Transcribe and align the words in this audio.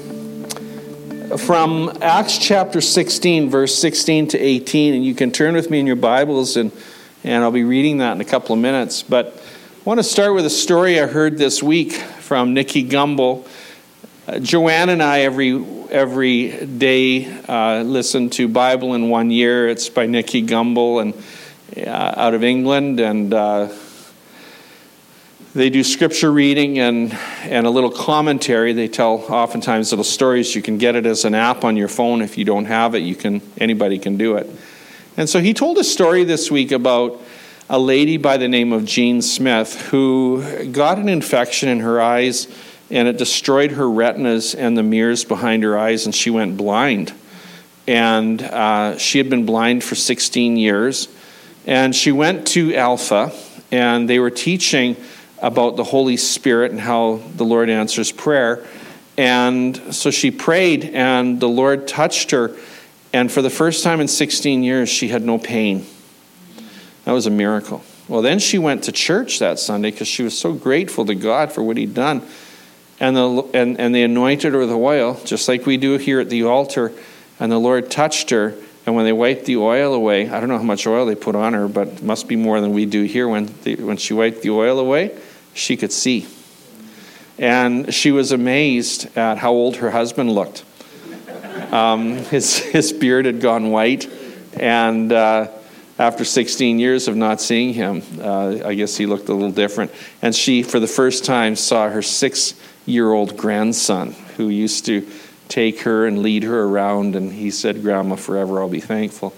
from 1.37 1.97
Acts 2.01 2.37
chapter 2.37 2.81
16, 2.81 3.49
verse 3.49 3.75
16 3.75 4.29
to 4.29 4.37
18, 4.37 4.93
and 4.93 5.05
you 5.05 5.15
can 5.15 5.31
turn 5.31 5.53
with 5.53 5.69
me 5.69 5.79
in 5.79 5.87
your 5.87 5.95
Bibles 5.95 6.57
and 6.57 6.71
and 7.23 7.43
I'll 7.43 7.51
be 7.51 7.63
reading 7.63 7.99
that 7.99 8.13
in 8.13 8.21
a 8.21 8.25
couple 8.25 8.53
of 8.53 8.61
minutes. 8.61 9.03
But 9.03 9.27
I 9.27 9.83
want 9.83 9.99
to 9.99 10.03
start 10.03 10.33
with 10.33 10.45
a 10.45 10.49
story 10.49 10.99
I 10.99 11.05
heard 11.05 11.37
this 11.37 11.61
week 11.61 11.93
from 11.93 12.53
Nicky 12.53 12.87
Gumbel. 12.87 13.47
Uh, 14.27 14.39
Joanne 14.39 14.89
and 14.89 15.03
I 15.03 15.21
every 15.21 15.63
every 15.89 16.65
day 16.65 17.31
uh, 17.47 17.83
listen 17.83 18.29
to 18.31 18.47
Bible 18.47 18.93
in 18.95 19.09
One 19.09 19.29
Year. 19.29 19.69
It's 19.69 19.89
by 19.89 20.07
Nicky 20.07 20.43
Gumbel 20.43 21.01
and 21.01 21.87
uh, 21.87 22.13
out 22.17 22.33
of 22.33 22.43
England, 22.43 22.99
and 22.99 23.33
uh, 23.33 23.69
they 25.53 25.69
do 25.69 25.83
scripture 25.83 26.31
reading 26.31 26.79
and 26.79 27.13
and 27.43 27.67
a 27.67 27.69
little 27.69 27.91
commentary. 27.91 28.73
They 28.73 28.87
tell 28.87 29.15
oftentimes 29.29 29.91
little 29.91 30.03
stories. 30.03 30.55
You 30.55 30.61
can 30.61 30.77
get 30.77 30.95
it 30.95 31.05
as 31.05 31.25
an 31.25 31.35
app 31.35 31.63
on 31.63 31.75
your 31.75 31.87
phone. 31.87 32.21
If 32.21 32.37
you 32.37 32.45
don't 32.45 32.65
have 32.65 32.95
it, 32.95 32.99
you 32.99 33.15
can 33.15 33.41
anybody 33.57 33.99
can 33.99 34.17
do 34.17 34.37
it. 34.37 34.49
And 35.17 35.29
so 35.29 35.39
he 35.39 35.53
told 35.53 35.77
a 35.77 35.83
story 35.83 36.23
this 36.23 36.49
week 36.49 36.71
about 36.71 37.21
a 37.69 37.77
lady 37.77 38.17
by 38.17 38.37
the 38.37 38.47
name 38.47 38.71
of 38.71 38.85
Jean 38.85 39.21
Smith 39.21 39.89
who 39.89 40.71
got 40.71 40.97
an 40.97 41.09
infection 41.09 41.69
in 41.69 41.81
her 41.81 42.01
eyes 42.01 42.47
and 42.91 43.07
it 43.07 43.17
destroyed 43.17 43.71
her 43.71 43.89
retinas 43.89 44.53
and 44.53 44.77
the 44.77 44.83
mirrors 44.83 45.23
behind 45.23 45.63
her 45.63 45.77
eyes, 45.77 46.05
and 46.05 46.13
she 46.13 46.29
went 46.29 46.57
blind. 46.57 47.13
And 47.87 48.41
uh, 48.41 48.97
she 48.97 49.17
had 49.17 49.29
been 49.29 49.45
blind 49.45 49.83
for 49.83 49.95
16 49.95 50.57
years. 50.57 51.07
And 51.65 51.95
she 51.95 52.11
went 52.11 52.47
to 52.47 52.75
Alpha, 52.75 53.31
and 53.71 54.09
they 54.09 54.19
were 54.19 54.29
teaching 54.29 54.97
about 55.41 55.75
the 55.75 55.83
Holy 55.83 56.17
Spirit 56.17 56.71
and 56.71 56.79
how 56.79 57.21
the 57.35 57.43
Lord 57.43 57.69
answers 57.69 58.11
prayer. 58.11 58.65
And 59.17 59.93
so 59.93 60.11
she 60.11 60.31
prayed, 60.31 60.85
and 60.85 61.39
the 61.39 61.49
Lord 61.49 61.87
touched 61.87 62.31
her 62.31 62.55
and 63.13 63.31
for 63.31 63.41
the 63.41 63.49
first 63.49 63.83
time 63.83 63.99
in 63.99 64.07
16 64.07 64.63
years, 64.63 64.89
she 64.89 65.09
had 65.09 65.23
no 65.23 65.37
pain. 65.37 65.85
That 67.03 67.11
was 67.11 67.27
a 67.27 67.31
miracle. 67.31 67.83
Well, 68.07 68.21
then 68.21 68.39
she 68.39 68.57
went 68.57 68.85
to 68.85 68.91
church 68.91 69.39
that 69.39 69.59
Sunday 69.59 69.91
because 69.91 70.07
she 70.07 70.23
was 70.23 70.37
so 70.37 70.53
grateful 70.53 71.05
to 71.05 71.15
God 71.15 71.51
for 71.51 71.63
what 71.63 71.77
He'd 71.77 71.93
done. 71.93 72.21
And, 72.99 73.17
the, 73.17 73.49
and, 73.53 73.79
and 73.79 73.95
they 73.95 74.03
anointed 74.03 74.53
her 74.53 74.59
with 74.59 74.71
oil, 74.71 75.19
just 75.25 75.47
like 75.47 75.65
we 75.65 75.77
do 75.77 75.97
here 75.97 76.19
at 76.19 76.29
the 76.29 76.43
altar. 76.43 76.91
And 77.39 77.51
the 77.51 77.57
Lord 77.57 77.89
touched 77.89 78.29
her. 78.29 78.55
And 78.85 78.95
when 78.95 79.05
they 79.05 79.13
wiped 79.13 79.45
the 79.45 79.57
oil 79.57 79.93
away, 79.93 80.29
I 80.29 80.39
don't 80.39 80.49
know 80.49 80.57
how 80.57 80.63
much 80.63 80.87
oil 80.87 81.05
they 81.05 81.15
put 81.15 81.35
on 81.35 81.53
her, 81.53 81.67
but 81.67 81.87
it 81.87 82.03
must 82.03 82.27
be 82.27 82.35
more 82.35 82.61
than 82.61 82.73
we 82.73 82.85
do 82.85 83.03
here. 83.03 83.27
When, 83.27 83.47
when 83.47 83.97
she 83.97 84.13
wiped 84.13 84.41
the 84.41 84.51
oil 84.51 84.79
away, 84.79 85.17
she 85.53 85.77
could 85.77 85.91
see. 85.91 86.27
And 87.37 87.93
she 87.93 88.11
was 88.11 88.31
amazed 88.31 89.17
at 89.17 89.37
how 89.37 89.51
old 89.51 89.77
her 89.77 89.91
husband 89.91 90.31
looked. 90.31 90.63
Um, 91.71 92.17
his, 92.17 92.57
his 92.57 92.93
beard 92.93 93.25
had 93.25 93.41
gone 93.41 93.71
white, 93.71 94.09
and 94.59 95.11
uh, 95.11 95.47
after 95.97 96.25
16 96.25 96.79
years 96.79 97.07
of 97.07 97.15
not 97.15 97.39
seeing 97.39 97.73
him, 97.73 98.01
uh, 98.19 98.59
I 98.65 98.73
guess 98.73 98.97
he 98.97 99.05
looked 99.05 99.29
a 99.29 99.33
little 99.33 99.51
different. 99.51 99.91
And 100.21 100.35
she, 100.35 100.63
for 100.63 100.79
the 100.79 100.87
first 100.87 101.25
time, 101.25 101.55
saw 101.55 101.89
her 101.89 102.01
six 102.01 102.55
year 102.85 103.11
old 103.11 103.37
grandson 103.37 104.13
who 104.35 104.49
used 104.49 104.85
to 104.87 105.07
take 105.47 105.81
her 105.81 106.07
and 106.07 106.23
lead 106.23 106.43
her 106.43 106.63
around. 106.63 107.15
And 107.15 107.31
he 107.31 107.51
said, 107.51 107.83
Grandma, 107.83 108.15
forever 108.15 108.61
I'll 108.61 108.69
be 108.69 108.79
thankful 108.79 109.31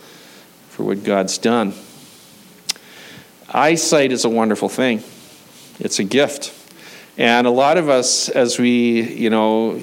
for 0.69 0.83
what 0.83 1.03
God's 1.03 1.37
done. 1.37 1.73
Eyesight 3.49 4.11
is 4.11 4.25
a 4.25 4.29
wonderful 4.29 4.69
thing, 4.69 5.03
it's 5.79 5.99
a 5.99 6.03
gift. 6.03 6.53
And 7.17 7.45
a 7.45 7.51
lot 7.51 7.77
of 7.77 7.89
us, 7.89 8.29
as 8.29 8.57
we, 8.57 9.01
you 9.01 9.29
know, 9.29 9.79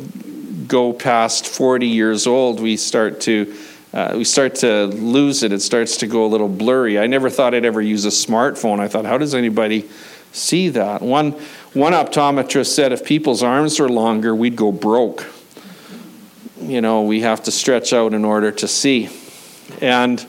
go 0.67 0.93
past 0.93 1.47
40 1.47 1.87
years 1.87 2.27
old, 2.27 2.61
we 2.61 2.77
start 2.77 3.21
to 3.23 3.55
uh, 3.93 4.15
we 4.17 4.23
start 4.23 4.55
to 4.55 4.87
lose 4.87 5.43
it. 5.43 5.53
It 5.53 5.61
starts 5.61 5.97
to 5.97 6.07
go 6.07 6.25
a 6.25 6.29
little 6.29 6.49
blurry. 6.49 6.99
I 6.99 7.09
never 7.09 7.29
thought 7.29 7.55
I'd 7.55 7.65
ever 7.65 7.81
use 7.83 8.05
a 8.05 8.11
smartphone. 8.11 8.79
I 8.79 8.87
thought, 8.87 9.05
how 9.05 9.19
does 9.19 9.35
anybody 9.35 9.89
see 10.31 10.69
that? 10.71 11.03
One 11.03 11.33
one 11.73 11.93
optometrist 11.93 12.67
said 12.67 12.93
if 12.93 13.05
people's 13.05 13.43
arms 13.43 13.81
were 13.81 13.89
longer, 13.89 14.35
we'd 14.35 14.57
go 14.57 14.71
broke. 14.71 15.27
You 16.61 16.81
know, 16.81 17.03
we 17.03 17.21
have 17.23 17.43
to 17.45 17.51
stretch 17.51 17.93
out 17.93 18.15
in 18.15 18.25
order 18.25 18.53
to 18.53 18.69
see, 18.69 19.09
and 19.81 20.25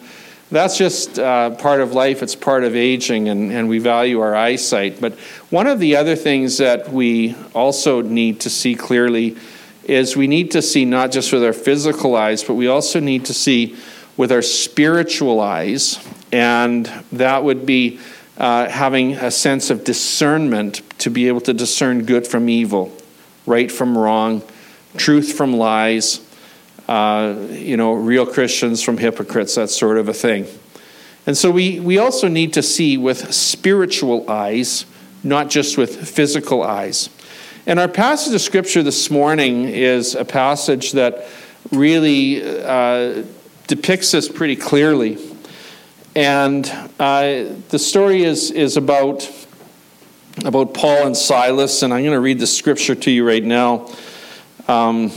that's 0.51 0.77
just 0.77 1.17
uh, 1.17 1.51
part 1.51 1.79
of 1.79 1.93
life. 1.93 2.21
It's 2.21 2.35
part 2.35 2.63
of 2.63 2.75
aging, 2.75 3.29
and, 3.29 3.51
and 3.51 3.69
we 3.69 3.79
value 3.79 4.19
our 4.19 4.35
eyesight. 4.35 4.99
But 4.99 5.13
one 5.49 5.65
of 5.65 5.79
the 5.79 5.95
other 5.95 6.15
things 6.15 6.57
that 6.57 6.91
we 6.91 7.35
also 7.55 8.01
need 8.01 8.41
to 8.41 8.49
see 8.49 8.75
clearly 8.75 9.37
is 9.85 10.15
we 10.15 10.27
need 10.27 10.51
to 10.51 10.61
see 10.61 10.83
not 10.85 11.11
just 11.11 11.31
with 11.31 11.43
our 11.43 11.53
physical 11.53 12.15
eyes, 12.15 12.43
but 12.43 12.55
we 12.55 12.67
also 12.67 12.99
need 12.99 13.25
to 13.25 13.33
see 13.33 13.77
with 14.17 14.31
our 14.31 14.41
spiritual 14.41 15.39
eyes. 15.39 16.05
And 16.31 16.85
that 17.13 17.43
would 17.43 17.65
be 17.65 17.99
uh, 18.37 18.69
having 18.69 19.13
a 19.13 19.31
sense 19.31 19.69
of 19.69 19.83
discernment 19.83 20.81
to 20.99 21.09
be 21.09 21.27
able 21.27 21.41
to 21.41 21.53
discern 21.53 22.03
good 22.03 22.27
from 22.27 22.49
evil, 22.49 22.91
right 23.45 23.71
from 23.71 23.97
wrong, 23.97 24.43
truth 24.97 25.33
from 25.33 25.53
lies, 25.53 26.19
uh, 26.91 27.47
you 27.51 27.77
know, 27.77 27.93
real 27.93 28.25
Christians 28.25 28.83
from 28.83 28.97
hypocrites, 28.97 29.55
that 29.55 29.69
sort 29.69 29.97
of 29.97 30.09
a 30.09 30.13
thing. 30.13 30.45
And 31.25 31.37
so 31.37 31.49
we, 31.49 31.79
we 31.79 31.97
also 31.97 32.27
need 32.27 32.51
to 32.55 32.61
see 32.61 32.97
with 32.97 33.33
spiritual 33.33 34.29
eyes, 34.29 34.85
not 35.23 35.49
just 35.49 35.77
with 35.77 36.05
physical 36.05 36.63
eyes. 36.63 37.09
And 37.65 37.79
our 37.79 37.87
passage 37.87 38.33
of 38.33 38.41
scripture 38.41 38.83
this 38.83 39.09
morning 39.09 39.69
is 39.69 40.15
a 40.15 40.25
passage 40.25 40.91
that 40.91 41.27
really 41.71 42.43
uh, 42.43 43.23
depicts 43.67 44.11
this 44.11 44.27
pretty 44.27 44.57
clearly. 44.57 45.17
And 46.13 46.69
uh, 46.99 47.53
the 47.69 47.79
story 47.79 48.23
is, 48.23 48.51
is 48.51 48.75
about, 48.75 49.31
about 50.43 50.73
Paul 50.73 51.05
and 51.07 51.15
Silas, 51.15 51.83
and 51.83 51.93
I'm 51.93 52.03
going 52.03 52.15
to 52.15 52.19
read 52.19 52.39
the 52.39 52.47
scripture 52.47 52.95
to 52.95 53.11
you 53.11 53.25
right 53.25 53.45
now 53.45 53.89
um, 54.67 55.11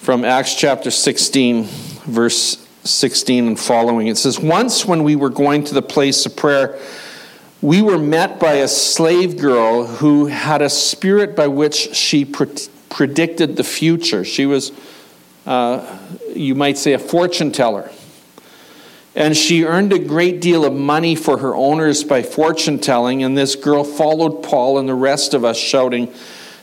from 0.00 0.24
Acts 0.24 0.54
chapter 0.54 0.90
16, 0.90 1.64
verse 1.64 2.66
16 2.84 3.48
and 3.48 3.60
following. 3.60 4.06
It 4.06 4.16
says, 4.16 4.40
Once 4.40 4.86
when 4.86 5.04
we 5.04 5.14
were 5.14 5.28
going 5.28 5.62
to 5.64 5.74
the 5.74 5.82
place 5.82 6.24
of 6.24 6.34
prayer, 6.36 6.78
we 7.60 7.82
were 7.82 7.98
met 7.98 8.40
by 8.40 8.54
a 8.54 8.68
slave 8.68 9.38
girl 9.38 9.84
who 9.84 10.24
had 10.24 10.62
a 10.62 10.70
spirit 10.70 11.36
by 11.36 11.48
which 11.48 11.94
she 11.94 12.24
pre- 12.24 12.48
predicted 12.88 13.56
the 13.56 13.62
future. 13.62 14.24
She 14.24 14.46
was, 14.46 14.72
uh, 15.44 15.98
you 16.34 16.54
might 16.54 16.78
say, 16.78 16.94
a 16.94 16.98
fortune 16.98 17.52
teller. 17.52 17.90
And 19.14 19.36
she 19.36 19.66
earned 19.66 19.92
a 19.92 19.98
great 19.98 20.40
deal 20.40 20.64
of 20.64 20.72
money 20.72 21.14
for 21.14 21.36
her 21.36 21.54
owners 21.54 22.04
by 22.04 22.22
fortune 22.22 22.78
telling. 22.78 23.22
And 23.22 23.36
this 23.36 23.54
girl 23.54 23.84
followed 23.84 24.42
Paul 24.42 24.78
and 24.78 24.88
the 24.88 24.94
rest 24.94 25.34
of 25.34 25.44
us, 25.44 25.58
shouting, 25.58 26.10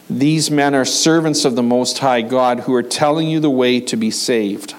These 0.10 0.50
men 0.50 0.74
are 0.74 0.86
servants 0.86 1.44
of 1.44 1.56
the 1.56 1.64
Most 1.64 2.00
High 2.00 2.22
God 2.22 2.62
who 2.62 2.74
are 2.74 2.84
telling 2.84 3.28
you 3.28 3.40
the 3.40 3.50
way 3.50 3.80
to 3.82 3.98
be 3.98 4.10
saved. 4.10 4.74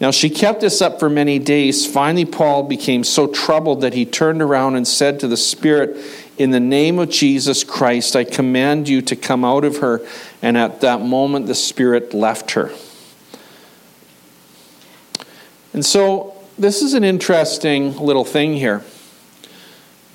Now, 0.00 0.10
she 0.10 0.28
kept 0.30 0.60
this 0.60 0.82
up 0.82 0.98
for 0.98 1.08
many 1.08 1.38
days. 1.38 1.86
Finally, 1.86 2.24
Paul 2.24 2.64
became 2.64 3.04
so 3.04 3.28
troubled 3.28 3.82
that 3.82 3.94
he 3.94 4.04
turned 4.04 4.42
around 4.42 4.74
and 4.74 4.88
said 4.88 5.20
to 5.20 5.28
the 5.28 5.36
Spirit, 5.36 5.96
In 6.36 6.50
the 6.50 6.58
name 6.58 6.98
of 6.98 7.08
Jesus 7.08 7.62
Christ, 7.62 8.16
I 8.16 8.24
command 8.24 8.88
you 8.88 9.00
to 9.02 9.14
come 9.14 9.44
out 9.44 9.64
of 9.64 9.76
her. 9.76 10.04
And 10.42 10.58
at 10.58 10.80
that 10.80 11.02
moment, 11.02 11.46
the 11.46 11.54
Spirit 11.54 12.12
left 12.12 12.50
her. 12.52 12.72
And 15.72 15.86
so, 15.86 16.34
this 16.58 16.82
is 16.82 16.94
an 16.94 17.04
interesting 17.04 17.96
little 17.96 18.24
thing 18.24 18.54
here. 18.54 18.82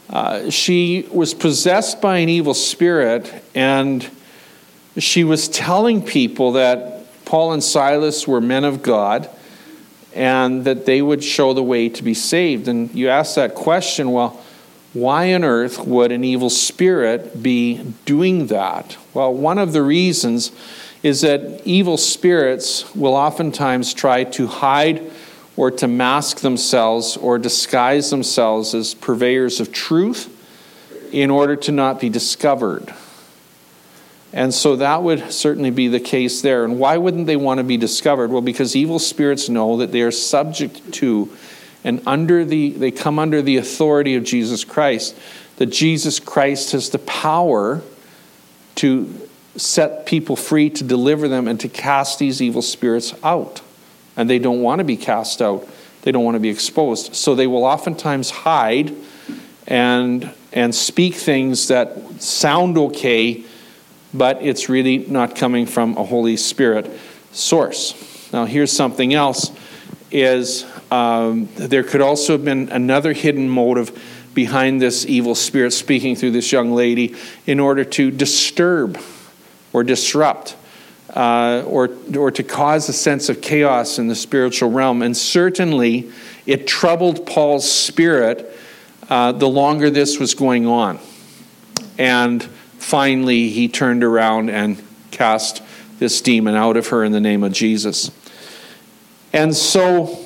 Uh, 0.09 0.50
she 0.50 1.07
was 1.12 1.33
possessed 1.33 2.01
by 2.01 2.18
an 2.18 2.30
evil 2.30 2.54
spirit, 2.54 3.44
and 3.54 4.09
she 4.98 5.24
was 5.24 5.48
telling 5.50 6.01
people 6.01 6.54
that 6.54 7.06
Paul 7.25 7.51
and 7.51 7.63
Silas 7.63 8.27
were 8.27 8.39
men 8.39 8.63
of 8.63 8.81
God 8.81 9.30
and 10.15 10.65
that 10.65 10.86
they 10.86 11.01
would 11.01 11.24
show 11.24 11.54
the 11.54 11.62
way 11.62 11.89
to 11.89 12.04
be 12.04 12.13
saved. 12.13 12.68
And 12.68 12.94
you 12.95 13.09
ask 13.09 13.36
that 13.36 13.54
question 13.54 14.12
well, 14.12 14.42
why 14.94 15.33
on 15.33 15.44
earth 15.44 15.86
would 15.86 16.12
an 16.12 16.24
evil 16.24 16.50
spirit 16.50 17.44
be 17.44 17.94
doing 18.06 18.48
that? 18.48 18.98
Well, 19.13 19.33
one 19.33 19.59
of 19.59 19.74
the 19.74 19.83
reasons 19.83 20.51
is 21.04 21.21
that 21.21 21.62
evil 21.65 21.98
spirits 21.98 22.95
will 22.95 23.13
oftentimes 23.13 23.94
try 23.94 24.24
to 24.24 24.48
hide 24.48 25.12
or 25.57 25.71
to 25.71 25.88
mask 25.88 26.39
themselves 26.39 27.18
or 27.18 27.38
disguise 27.38 28.09
themselves 28.12 28.74
as 28.74 28.94
purveyors 28.94 29.59
of 29.59 29.71
truth 29.71 30.33
in 31.12 31.30
order 31.30 31.56
to 31.56 31.71
not 31.71 32.00
be 32.00 32.09
discovered. 32.09 32.94
And 34.31 34.54
so 34.54 34.75
that 34.75 35.01
would 35.04 35.31
certainly 35.31 35.71
be 35.71 35.88
the 35.88 36.00
case 36.00 36.42
there. 36.42 36.63
And 36.63 36.80
why 36.80 36.98
wouldn't 36.98 37.25
they 37.27 37.36
want 37.36 37.57
to 37.57 37.63
be 37.63 37.77
discovered? 37.77 38.30
Well, 38.30 38.42
because 38.42 38.75
evil 38.75 39.00
spirits 39.00 39.50
know 39.50 39.77
that 39.77 39.92
they 39.92 40.01
are 40.01 40.12
subject 40.12 40.94
to 40.94 41.30
and 41.83 42.01
under 42.06 42.44
the 42.44 42.71
they 42.71 42.92
come 42.92 43.18
under 43.18 43.42
the 43.42 43.57
authority 43.57 44.15
of 44.15 44.24
Jesus 44.24 44.63
Christ. 44.63 45.15
That 45.57 45.68
Jesus 45.68 46.19
Christ 46.19 46.74
has 46.74 46.89
the 46.89 47.00
power 47.00 47.81
to 48.75 49.27
set 49.56 50.06
people 50.06 50.36
free, 50.36 50.69
to 50.69 50.83
deliver 50.83 51.27
them, 51.27 51.48
and 51.48 51.59
to 51.62 51.69
cast 51.69 52.19
these 52.19 52.42
evil 52.42 52.62
spirits 52.62 53.15
out. 53.24 53.62
And 54.17 54.29
they 54.29 54.39
don't 54.39 54.61
want 54.61 54.79
to 54.79 54.83
be 54.83 54.97
cast 54.97 55.41
out. 55.41 55.67
They 56.01 56.11
don't 56.11 56.25
want 56.25 56.35
to 56.35 56.39
be 56.39 56.49
exposed. 56.49 57.15
So 57.15 57.35
they 57.35 57.47
will 57.47 57.63
oftentimes 57.63 58.29
hide 58.29 58.93
and 59.65 60.33
and 60.51 60.73
speak 60.73 61.13
things 61.15 61.67
that 61.67 62.21
sound 62.21 62.77
okay 62.77 63.43
but 64.13 64.41
it's 64.41 64.69
really 64.69 64.99
not 64.99 65.35
coming 65.35 65.65
from 65.65 65.97
a 65.97 66.03
Holy 66.03 66.37
Spirit 66.37 66.89
source. 67.31 67.93
Now, 68.31 68.45
here's 68.45 68.71
something 68.71 69.13
else: 69.13 69.51
is 70.11 70.65
um, 70.91 71.49
there 71.55 71.83
could 71.83 72.01
also 72.01 72.33
have 72.33 72.45
been 72.45 72.69
another 72.69 73.13
hidden 73.13 73.49
motive 73.49 74.31
behind 74.33 74.81
this 74.81 75.05
evil 75.05 75.35
spirit 75.35 75.71
speaking 75.71 76.15
through 76.15 76.31
this 76.31 76.51
young 76.51 76.71
lady 76.71 77.15
in 77.45 77.59
order 77.59 77.83
to 77.83 78.11
disturb 78.11 78.99
or 79.73 79.83
disrupt. 79.83 80.55
Uh, 81.17 81.63
or, 81.65 81.89
or 82.15 82.29
to 82.29 82.43
cause 82.43 82.87
a 82.89 82.93
sense 82.93 83.27
of 83.27 83.41
chaos 83.41 83.97
in 83.97 84.07
the 84.07 84.13
spiritual 84.13 84.69
realm. 84.69 85.01
And 85.01 85.17
certainly, 85.17 86.11
it 86.45 86.67
troubled 86.67 87.25
Paul's 87.25 87.67
spirit 87.67 88.55
uh, 89.09 89.31
the 89.31 89.49
longer 89.49 89.89
this 89.89 90.19
was 90.19 90.35
going 90.35 90.67
on. 90.67 90.99
And 91.97 92.43
finally 92.77 93.49
he 93.49 93.67
turned 93.67 94.03
around 94.03 94.51
and 94.51 94.79
cast 95.09 95.63
this 95.97 96.21
demon 96.21 96.53
out 96.53 96.77
of 96.77 96.89
her 96.89 97.03
in 97.03 97.13
the 97.13 97.19
name 97.19 97.43
of 97.43 97.51
Jesus. 97.51 98.11
And 99.33 99.55
so 99.55 100.23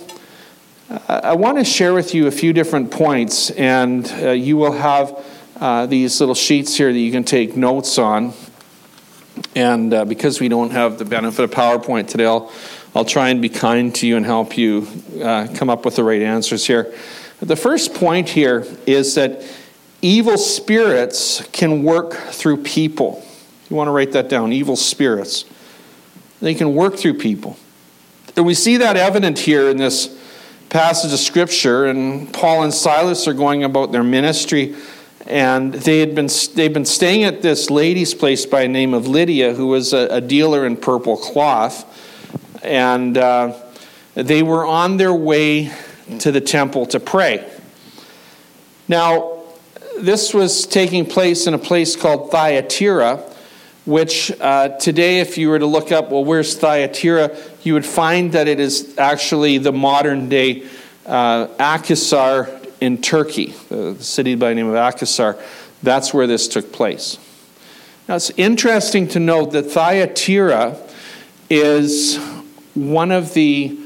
I 1.07 1.35
want 1.35 1.57
to 1.57 1.63
share 1.63 1.93
with 1.93 2.13
you 2.13 2.27
a 2.27 2.31
few 2.31 2.51
different 2.51 2.91
points, 2.91 3.49
and 3.51 4.05
uh, 4.21 4.31
you 4.31 4.57
will 4.57 4.73
have 4.73 5.25
uh, 5.57 5.85
these 5.85 6.19
little 6.19 6.35
sheets 6.35 6.75
here 6.75 6.91
that 6.91 6.99
you 6.99 7.13
can 7.13 7.23
take 7.23 7.55
notes 7.55 7.97
on. 7.97 8.33
And 9.55 9.93
uh, 9.93 10.05
because 10.05 10.39
we 10.39 10.47
don't 10.47 10.71
have 10.71 10.97
the 10.97 11.05
benefit 11.05 11.43
of 11.43 11.51
PowerPoint 11.51 12.07
today, 12.07 12.25
I'll, 12.25 12.51
I'll 12.95 13.05
try 13.05 13.29
and 13.29 13.41
be 13.41 13.49
kind 13.49 13.93
to 13.95 14.07
you 14.07 14.17
and 14.17 14.25
help 14.25 14.57
you 14.57 14.87
uh, 15.21 15.47
come 15.53 15.69
up 15.69 15.85
with 15.85 15.95
the 15.95 16.03
right 16.03 16.21
answers 16.21 16.65
here. 16.65 16.93
The 17.41 17.55
first 17.55 17.93
point 17.93 18.29
here 18.29 18.65
is 18.85 19.15
that 19.15 19.43
Evil 20.01 20.37
spirits 20.37 21.47
can 21.51 21.83
work 21.83 22.13
through 22.13 22.57
people. 22.63 23.23
You 23.69 23.75
want 23.75 23.87
to 23.87 23.91
write 23.91 24.13
that 24.13 24.29
down 24.29 24.51
evil 24.51 24.75
spirits. 24.75 25.45
They 26.41 26.55
can 26.55 26.73
work 26.73 26.95
through 26.95 27.19
people. 27.19 27.55
And 28.35 28.45
we 28.45 28.55
see 28.55 28.77
that 28.77 28.97
evident 28.97 29.37
here 29.37 29.69
in 29.69 29.77
this 29.77 30.17
passage 30.69 31.13
of 31.13 31.19
Scripture. 31.19 31.85
And 31.85 32.33
Paul 32.33 32.63
and 32.63 32.73
Silas 32.73 33.27
are 33.27 33.33
going 33.33 33.63
about 33.63 33.91
their 33.91 34.03
ministry. 34.03 34.75
And 35.27 35.73
they 35.73 35.99
had 35.99 36.15
been, 36.15 36.29
they'd 36.55 36.73
been 36.73 36.85
staying 36.85 37.23
at 37.23 37.41
this 37.41 37.69
lady's 37.69 38.13
place 38.13 38.45
by 38.45 38.63
the 38.63 38.67
name 38.67 38.93
of 38.93 39.07
Lydia, 39.07 39.53
who 39.53 39.67
was 39.67 39.93
a, 39.93 40.07
a 40.07 40.21
dealer 40.21 40.65
in 40.65 40.77
purple 40.77 41.17
cloth. 41.17 41.85
And 42.63 43.17
uh, 43.17 43.55
they 44.15 44.43
were 44.43 44.65
on 44.65 44.97
their 44.97 45.13
way 45.13 45.71
to 46.19 46.31
the 46.31 46.41
temple 46.41 46.85
to 46.87 46.99
pray. 46.99 47.49
Now, 48.87 49.43
this 49.97 50.33
was 50.33 50.65
taking 50.65 51.05
place 51.05 51.47
in 51.47 51.53
a 51.53 51.59
place 51.59 51.95
called 51.95 52.31
Thyatira, 52.31 53.23
which 53.85 54.31
uh, 54.41 54.69
today, 54.77 55.19
if 55.19 55.37
you 55.37 55.49
were 55.49 55.59
to 55.59 55.65
look 55.65 55.91
up, 55.91 56.11
well, 56.11 56.25
where's 56.25 56.55
Thyatira, 56.55 57.35
you 57.63 57.73
would 57.73 57.85
find 57.85 58.31
that 58.33 58.47
it 58.47 58.59
is 58.59 58.97
actually 58.97 59.59
the 59.59 59.71
modern 59.71 60.29
day 60.29 60.67
uh, 61.05 61.47
in 62.81 63.01
Turkey, 63.01 63.53
the 63.69 63.95
city 64.03 64.35
by 64.35 64.49
the 64.49 64.55
name 64.55 64.67
of 64.67 64.75
Akhisar. 64.75 65.41
That's 65.81 66.13
where 66.13 66.27
this 66.27 66.47
took 66.47 66.73
place. 66.73 67.17
Now, 68.09 68.15
it's 68.15 68.31
interesting 68.31 69.07
to 69.09 69.19
note 69.19 69.51
that 69.51 69.63
Thyatira 69.63 70.77
is 71.49 72.17
one 72.73 73.11
of 73.11 73.33
the 73.33 73.77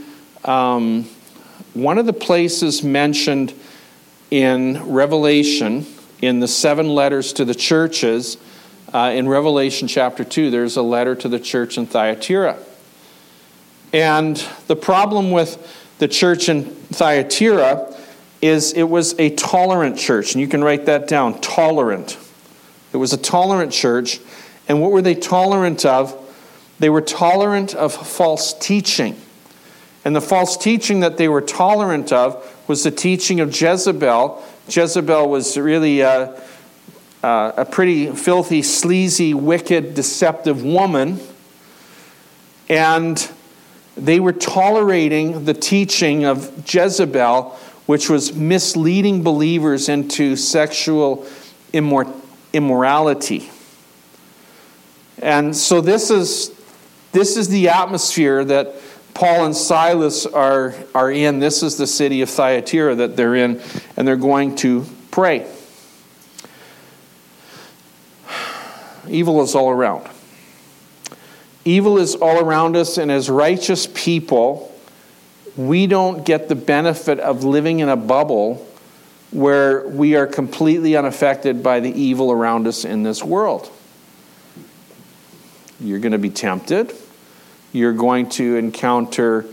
um, 0.44 1.08
one 1.74 1.98
of 1.98 2.06
the 2.06 2.14
places 2.14 2.84
mentioned 2.84 3.54
in 4.32 4.82
Revelation 4.92 5.86
in 6.22 6.40
the 6.40 6.48
seven 6.48 6.90
letters 6.90 7.34
to 7.34 7.46
the 7.46 7.56
churches, 7.56 8.38
uh, 8.94 9.12
in 9.14 9.28
Revelation 9.28 9.88
chapter 9.88 10.24
2, 10.24 10.50
there's 10.50 10.78
a 10.78 10.82
letter 10.82 11.16
to 11.16 11.28
the 11.28 11.40
church 11.40 11.78
in 11.78 11.86
Thyatira. 11.86 12.58
And 13.92 14.38
the 14.68 14.76
problem 14.76 15.32
with 15.32 15.58
the 16.00 16.08
church 16.08 16.50
in 16.50 16.66
Thyatira 16.66 17.95
is 18.46 18.74
it 18.74 18.84
was 18.84 19.18
a 19.20 19.30
tolerant 19.36 19.98
church. 19.98 20.34
And 20.34 20.42
you 20.42 20.48
can 20.48 20.64
write 20.64 20.86
that 20.86 21.08
down 21.08 21.40
tolerant. 21.42 22.18
It 22.94 22.98
was 22.98 23.14
a 23.14 23.18
tolerant 23.18 23.72
church. 23.72 24.20
And 24.68 24.82
what 24.82 24.92
were 24.92 25.02
they 25.02 25.16
tolerant 25.16 25.86
of? 25.86 26.22
They 26.80 26.90
were 26.90 27.02
tolerant 27.02 27.74
of 27.74 27.94
false 27.94 28.54
teaching. 28.54 29.20
And 30.04 30.16
the 30.16 30.22
false 30.22 30.58
teaching 30.58 31.00
that 31.00 31.18
they 31.18 31.28
were 31.28 31.42
tolerant 31.42 32.12
of 32.12 32.44
was 32.68 32.84
the 32.84 32.92
teaching 32.92 33.40
of 33.40 33.50
Jezebel 33.60 34.44
Jezebel 34.68 35.30
was 35.30 35.58
really 35.58 36.02
a, 36.02 36.42
a 37.24 37.68
pretty 37.70 38.12
filthy, 38.12 38.62
sleazy, 38.62 39.34
wicked, 39.34 39.94
deceptive 39.94 40.64
woman. 40.64 41.20
And 42.68 43.32
they 43.96 44.20
were 44.20 44.34
tolerating 44.34 45.46
the 45.46 45.54
teaching 45.54 46.26
of 46.26 46.64
Jezebel, 46.68 47.58
which 47.86 48.10
was 48.10 48.34
misleading 48.34 49.24
believers 49.24 49.90
into 49.90 50.36
sexual 50.36 51.26
immor- 51.74 52.14
immorality. 52.54 53.50
And 55.22 55.56
so 55.56 55.82
this 55.82 56.10
is, 56.10 56.52
this 57.12 57.38
is 57.38 57.48
the 57.50 57.70
atmosphere 57.70 58.44
that 58.46 58.76
Paul 59.14 59.46
and 59.46 59.56
Silas 59.56 60.26
are, 60.26 60.76
are 60.94 61.10
in. 61.10 61.40
This 61.40 61.64
is 61.64 61.78
the 61.78 61.88
city 61.88 62.22
of 62.22 62.30
Thyatira 62.30 62.96
that 62.96 63.16
they're 63.16 63.36
in, 63.36 63.62
and 63.96 64.08
they're 64.08 64.18
going 64.18 64.56
to 64.58 64.86
pray. 65.12 65.50
Evil 69.08 69.42
is 69.42 69.56
all 69.56 69.70
around. 69.70 70.10
Evil 71.64 71.98
is 71.98 72.16
all 72.16 72.40
around 72.40 72.76
us, 72.76 72.98
and 72.98 73.10
as 73.10 73.30
righteous 73.30 73.88
people, 73.94 74.75
we 75.58 75.88
don't 75.88 76.26
get 76.26 76.50
the 76.50 76.56
benefit 76.56 77.20
of 77.20 77.44
living 77.44 77.80
in 77.80 77.90
a 77.90 77.96
bubble 77.96 78.66
where 79.32 79.88
we 79.88 80.16
are 80.16 80.28
completely 80.28 80.96
unaffected 80.96 81.62
by 81.64 81.80
the 81.80 81.92
evil 81.92 82.32
around 82.32 82.68
us 82.68 82.86
in 82.86 83.04
this 83.04 83.24
world. 83.24 83.72
You're 85.80 86.00
going 86.00 86.14
to 86.14 86.18
be 86.18 86.30
tempted 86.30 86.96
you're 87.76 87.92
going 87.92 88.30
to 88.30 88.56
encounter 88.56 89.46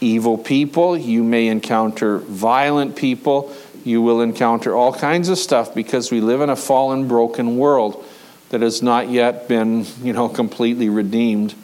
evil 0.00 0.38
people. 0.38 0.96
You 0.96 1.22
may 1.22 1.48
encounter 1.48 2.18
violent 2.18 2.96
people. 2.96 3.54
You 3.84 4.00
will 4.00 4.22
encounter 4.22 4.74
all 4.74 4.94
kinds 4.94 5.28
of 5.28 5.36
stuff 5.36 5.74
because 5.74 6.10
we 6.10 6.22
live 6.22 6.40
in 6.40 6.48
a 6.48 6.56
fallen, 6.56 7.06
broken 7.06 7.58
world 7.58 8.02
that 8.48 8.62
has 8.62 8.80
not 8.80 9.10
yet 9.10 9.46
been, 9.46 9.84
you 10.02 10.14
know, 10.14 10.26
completely 10.26 10.88
redeemed. 10.88 11.54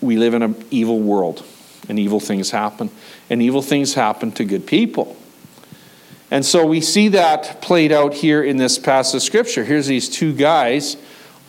We 0.00 0.16
live 0.16 0.32
in 0.32 0.40
an 0.40 0.64
evil 0.70 0.98
world, 0.98 1.44
and 1.88 1.98
evil 1.98 2.20
things 2.20 2.50
happen. 2.50 2.90
And 3.30 3.42
evil 3.42 3.62
things 3.62 3.94
happen 3.94 4.32
to 4.32 4.44
good 4.44 4.66
people. 4.66 5.16
And 6.30 6.44
so 6.44 6.66
we 6.66 6.80
see 6.80 7.08
that 7.08 7.62
played 7.62 7.92
out 7.92 8.14
here 8.14 8.42
in 8.42 8.56
this 8.56 8.78
passage 8.78 9.16
of 9.16 9.22
Scripture. 9.22 9.64
Here's 9.64 9.86
these 9.86 10.08
two 10.08 10.32
guys 10.32 10.96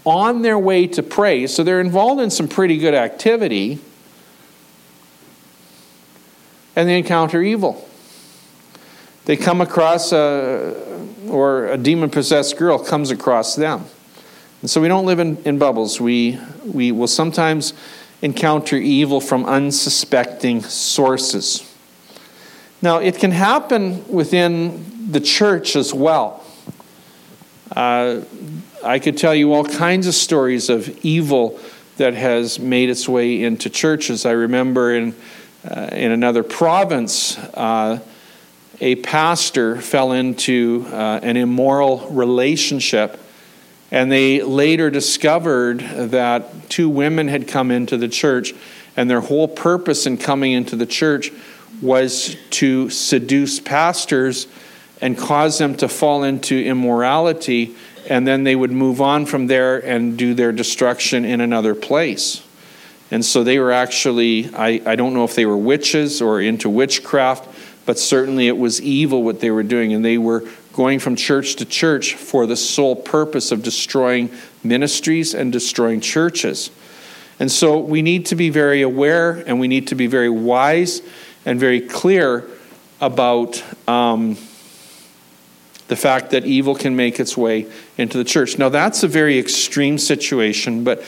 on 0.05 0.43
their 0.43 0.59
way 0.59 0.87
to 0.87 1.01
pray. 1.01 1.47
So 1.47 1.63
they're 1.63 1.81
involved 1.81 2.21
in 2.21 2.29
some 2.29 2.47
pretty 2.47 2.77
good 2.77 2.93
activity. 2.93 3.79
And 6.75 6.87
they 6.87 6.97
encounter 6.97 7.41
evil. 7.41 7.87
They 9.25 9.37
come 9.37 9.59
across 9.59 10.11
a, 10.11 11.07
or 11.27 11.67
a 11.67 11.77
demon 11.77 12.11
possessed 12.11 12.57
girl 12.57 12.77
comes 12.77 13.09
across 13.09 13.55
them. 13.55 13.85
And 14.61 14.69
so 14.69 14.81
we 14.81 14.87
don't 14.87 15.05
live 15.05 15.19
in, 15.19 15.37
in 15.45 15.57
bubbles. 15.57 15.99
We, 15.99 16.39
we 16.63 16.91
will 16.91 17.07
sometimes 17.07 17.73
encounter 18.25 18.75
evil 18.75 19.21
from 19.21 19.45
unsuspecting 19.45 20.61
sources. 20.63 21.63
Now, 22.81 22.97
it 22.97 23.19
can 23.19 23.31
happen 23.31 24.05
within 24.07 25.11
the 25.11 25.21
church 25.21 25.75
as 25.75 25.93
well. 25.93 26.43
Uh, 27.75 28.21
I 28.83 28.99
could 28.99 29.17
tell 29.17 29.33
you 29.33 29.53
all 29.53 29.63
kinds 29.63 30.07
of 30.07 30.13
stories 30.13 30.69
of 30.69 30.89
evil 31.05 31.59
that 31.97 32.13
has 32.13 32.59
made 32.59 32.89
its 32.89 33.07
way 33.07 33.43
into 33.43 33.69
churches. 33.69 34.25
I 34.25 34.31
remember 34.31 34.93
in 34.93 35.15
uh, 35.69 35.89
in 35.93 36.11
another 36.11 36.43
province, 36.43 37.37
uh, 37.37 37.99
a 38.81 38.95
pastor 38.97 39.81
fell 39.81 40.11
into 40.11 40.85
uh, 40.91 41.19
an 41.23 41.37
immoral 41.37 42.07
relationship. 42.11 43.19
And 43.95 44.11
they 44.11 44.43
later 44.43 44.89
discovered 44.89 45.79
that 45.79 46.69
two 46.69 46.89
women 46.89 47.29
had 47.29 47.47
come 47.47 47.71
into 47.71 47.95
the 47.95 48.09
church, 48.09 48.53
and 48.97 49.09
their 49.09 49.21
whole 49.21 49.47
purpose 49.47 50.05
in 50.05 50.17
coming 50.17 50.51
into 50.51 50.75
the 50.75 50.85
church 50.85 51.31
was 51.81 52.35
to 52.49 52.89
seduce 52.89 53.61
pastors 53.61 54.47
and 54.99 55.17
cause 55.17 55.59
them 55.59 55.75
to 55.75 55.87
fall 55.87 56.25
into 56.25 56.61
immorality, 56.61 57.73
and 58.09 58.27
then 58.27 58.43
they 58.43 58.57
would 58.57 58.71
move 58.71 58.99
on 58.99 59.25
from 59.25 59.47
there 59.47 59.77
and 59.77 60.17
do 60.17 60.33
their 60.33 60.51
destruction 60.51 61.23
in 61.23 61.39
another 61.39 61.73
place. 61.73 62.45
And 63.11 63.23
so 63.23 63.45
they 63.45 63.59
were 63.59 63.71
actually, 63.71 64.53
I, 64.53 64.81
I 64.85 64.97
don't 64.97 65.13
know 65.13 65.23
if 65.23 65.35
they 65.35 65.45
were 65.45 65.55
witches 65.55 66.21
or 66.21 66.41
into 66.41 66.69
witchcraft, 66.69 67.47
but 67.85 67.97
certainly 67.97 68.49
it 68.49 68.57
was 68.57 68.81
evil 68.81 69.23
what 69.23 69.39
they 69.39 69.51
were 69.51 69.63
doing, 69.63 69.93
and 69.93 70.03
they 70.03 70.17
were 70.17 70.43
going 70.75 70.99
from 70.99 71.15
church 71.15 71.55
to 71.55 71.65
church 71.65 72.15
for 72.15 72.45
the 72.45 72.55
sole 72.57 72.97
purpose 72.97 73.53
of 73.53 73.63
destroying 73.63 74.29
ministries 74.61 75.33
and 75.33 75.51
destroying 75.53 76.01
churches. 76.01 76.69
And 77.39 77.49
so 77.49 77.79
we 77.79 78.01
need 78.01 78.25
to 78.27 78.35
be 78.35 78.49
very 78.49 78.81
aware 78.81 79.41
and 79.47 79.59
we 79.61 79.69
need 79.69 79.87
to 79.87 79.95
be 79.95 80.07
very 80.07 80.29
wise 80.29 81.01
and 81.45 81.57
very 81.59 81.79
clear 81.79 82.45
about 82.99 83.63
um, 83.87 84.35
the 85.87 85.95
fact 85.95 86.31
that 86.31 86.45
evil 86.45 86.75
can 86.75 86.93
make 86.93 87.21
its 87.21 87.37
way 87.37 87.71
into 87.97 88.17
the 88.17 88.25
church. 88.25 88.57
Now, 88.57 88.67
that's 88.67 89.01
a 89.01 89.07
very 89.07 89.39
extreme 89.39 89.97
situation, 89.97 90.83
but 90.83 91.03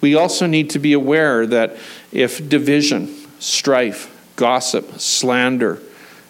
we 0.00 0.14
also 0.14 0.46
need 0.46 0.70
to 0.70 0.78
be 0.78 0.92
aware 0.92 1.44
that 1.44 1.76
if 2.12 2.48
division, 2.48 3.12
strife, 3.40 4.12
gossip, 4.36 5.00
slander, 5.00 5.80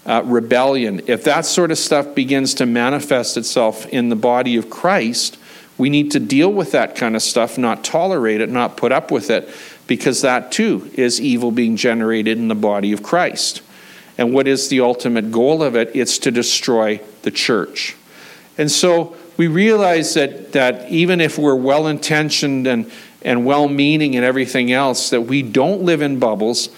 uh, 0.06 0.22
rebellion, 0.24 1.02
if 1.08 1.24
that 1.24 1.44
sort 1.44 1.70
of 1.70 1.78
stuff 1.78 2.14
begins 2.14 2.54
to 2.54 2.66
manifest 2.66 3.36
itself 3.36 3.86
in 3.86 4.08
the 4.08 4.16
body 4.16 4.56
of 4.56 4.70
Christ, 4.70 5.36
we 5.76 5.90
need 5.90 6.12
to 6.12 6.20
deal 6.20 6.50
with 6.50 6.72
that 6.72 6.96
kind 6.96 7.16
of 7.16 7.22
stuff, 7.22 7.58
not 7.58 7.84
tolerate 7.84 8.40
it, 8.40 8.48
not 8.48 8.76
put 8.76 8.92
up 8.92 9.10
with 9.10 9.30
it, 9.30 9.48
because 9.86 10.22
that 10.22 10.52
too 10.52 10.90
is 10.94 11.20
evil 11.20 11.50
being 11.50 11.76
generated 11.76 12.38
in 12.38 12.48
the 12.48 12.54
body 12.54 12.92
of 12.92 13.02
Christ. 13.02 13.62
And 14.16 14.32
what 14.32 14.48
is 14.48 14.68
the 14.68 14.80
ultimate 14.80 15.30
goal 15.30 15.62
of 15.62 15.76
it? 15.76 15.90
It's 15.94 16.18
to 16.20 16.30
destroy 16.30 17.00
the 17.22 17.30
church. 17.30 17.96
And 18.56 18.70
so 18.70 19.16
we 19.36 19.48
realize 19.48 20.14
that, 20.14 20.52
that 20.52 20.88
even 20.88 21.20
if 21.20 21.36
we're 21.36 21.56
well 21.56 21.88
intentioned 21.88 22.66
and, 22.66 22.90
and 23.20 23.44
well 23.44 23.68
meaning 23.68 24.16
and 24.16 24.24
everything 24.24 24.72
else, 24.72 25.10
that 25.10 25.22
we 25.22 25.42
don't 25.42 25.82
live 25.82 26.00
in 26.00 26.18
bubbles 26.18 26.70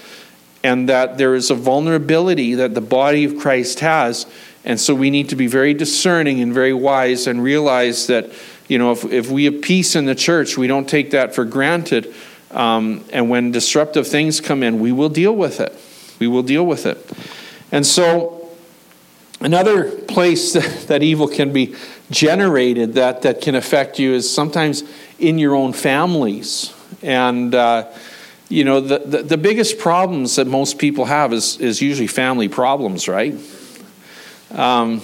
and 0.63 0.89
that 0.89 1.19
there 1.19 1.35
is 1.35 1.51
a 1.51 1.55
vulnerability 1.55 2.55
that 2.55 2.75
the 2.75 2.81
body 2.81 3.25
of 3.25 3.39
Christ 3.39 3.81
has. 3.81 4.27
And 4.65 4.81
so 4.81 4.95
we 4.95 5.11
need 5.11 5.29
to 5.29 5.37
be 5.37 5.47
very 5.47 5.73
discerning 5.73 6.41
and 6.41 6.53
very 6.53 6.73
wise 6.73 7.27
and 7.27 7.43
realize 7.43 8.09
that, 8.09 8.31
you 8.67 8.79
know, 8.79 8.93
if, 8.93 9.05
if 9.05 9.31
we 9.31 9.45
have 9.45 9.63
peace 9.63 9.95
in 9.95 10.05
the 10.05 10.15
church, 10.15 10.59
we 10.59 10.67
don't 10.67 10.89
take 10.89 11.13
that 11.13 11.35
for 11.35 11.45
granted. 11.45 12.13
Um, 12.51 13.05
and 13.13 13.31
when 13.31 13.53
disruptive 13.53 14.09
things 14.09 14.41
come 14.41 14.63
in, 14.63 14.81
we 14.81 14.93
will 14.93 15.09
deal 15.09 15.35
with 15.35 15.61
it. 15.61 15.75
We 16.19 16.27
will 16.27 16.43
deal 16.43 16.67
with 16.67 16.87
it. 16.87 16.99
And 17.71 17.87
so, 17.87 18.49
another 19.41 19.91
place 19.91 20.53
that 20.87 21.03
evil 21.03 21.29
can 21.29 21.53
be 21.53 21.77
generated 22.11 22.95
that, 22.95 23.23
that 23.23 23.41
can 23.41 23.55
affect 23.55 23.99
you 23.99 24.13
is 24.15 24.33
sometimes 24.33 24.83
in 25.19 25.39
your 25.39 25.55
own 25.55 25.73
families. 25.73 26.75
And, 27.03 27.55
uh, 27.55 27.93
you 28.49 28.65
know, 28.65 28.81
the, 28.81 28.99
the, 28.99 29.23
the, 29.23 29.37
biggest 29.37 29.79
problems 29.79 30.37
that 30.37 30.47
most 30.47 30.79
people 30.79 31.05
have 31.05 31.33
is, 31.35 31.59
is 31.59 31.83
usually 31.83 32.07
family 32.07 32.49
problems, 32.49 33.07
right? 33.07 33.35
Um, 34.51 35.03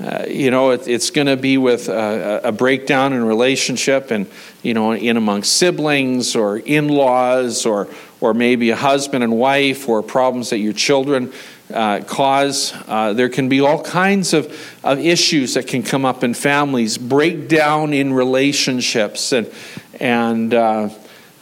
uh, 0.00 0.24
you 0.28 0.50
know, 0.50 0.70
it, 0.70 0.86
it's 0.86 1.10
going 1.10 1.26
to 1.26 1.36
be 1.36 1.58
with 1.58 1.88
a, 1.88 2.40
a, 2.44 2.52
breakdown 2.52 3.12
in 3.12 3.22
relationship 3.24 4.10
and, 4.10 4.26
you 4.62 4.72
know, 4.72 4.92
in 4.92 5.16
among 5.16 5.42
siblings 5.42 6.36
or 6.36 6.58
in 6.58 6.88
laws 6.88 7.66
or, 7.66 7.88
or 8.20 8.32
maybe 8.32 8.70
a 8.70 8.76
husband 8.76 9.22
and 9.24 9.36
wife 9.36 9.88
or 9.88 10.02
problems 10.02 10.50
that 10.50 10.58
your 10.58 10.72
children 10.72 11.32
uh, 11.74 12.00
cause. 12.06 12.72
Uh, 12.86 13.12
there 13.12 13.28
can 13.28 13.48
be 13.48 13.60
all 13.60 13.82
kinds 13.82 14.32
of, 14.32 14.46
of 14.82 14.98
issues 15.00 15.54
that 15.54 15.66
can 15.66 15.82
come 15.82 16.04
up 16.04 16.24
in 16.24 16.34
families, 16.34 16.96
breakdown 16.96 17.92
in 17.92 18.12
relationships, 18.12 19.32
and, 19.32 19.52
and 19.98 20.54
uh, 20.54 20.88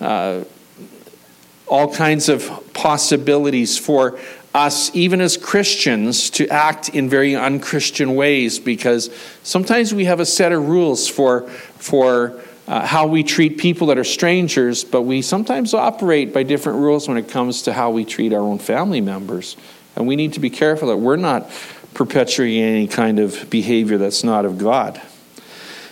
uh 0.00 0.44
all 1.68 1.92
kinds 1.92 2.28
of 2.28 2.72
possibilities 2.72 3.76
for 3.78 4.18
us, 4.54 4.94
even 4.94 5.20
as 5.20 5.36
Christians, 5.36 6.30
to 6.30 6.48
act 6.48 6.88
in 6.88 7.08
very 7.08 7.36
unchristian 7.36 8.14
ways 8.14 8.58
because 8.58 9.10
sometimes 9.42 9.92
we 9.92 10.06
have 10.06 10.20
a 10.20 10.26
set 10.26 10.52
of 10.52 10.68
rules 10.68 11.06
for, 11.06 11.48
for 11.48 12.40
uh, 12.66 12.84
how 12.86 13.06
we 13.06 13.22
treat 13.22 13.58
people 13.58 13.88
that 13.88 13.98
are 13.98 14.04
strangers, 14.04 14.84
but 14.84 15.02
we 15.02 15.22
sometimes 15.22 15.74
operate 15.74 16.32
by 16.32 16.42
different 16.42 16.78
rules 16.78 17.08
when 17.08 17.16
it 17.16 17.28
comes 17.28 17.62
to 17.62 17.72
how 17.72 17.90
we 17.90 18.04
treat 18.04 18.32
our 18.32 18.40
own 18.40 18.58
family 18.58 19.00
members. 19.00 19.56
And 19.96 20.06
we 20.06 20.16
need 20.16 20.32
to 20.34 20.40
be 20.40 20.50
careful 20.50 20.88
that 20.88 20.96
we're 20.96 21.16
not 21.16 21.50
perpetuating 21.94 22.62
any 22.62 22.86
kind 22.86 23.18
of 23.18 23.50
behavior 23.50 23.98
that's 23.98 24.22
not 24.22 24.44
of 24.44 24.58
God. 24.58 25.00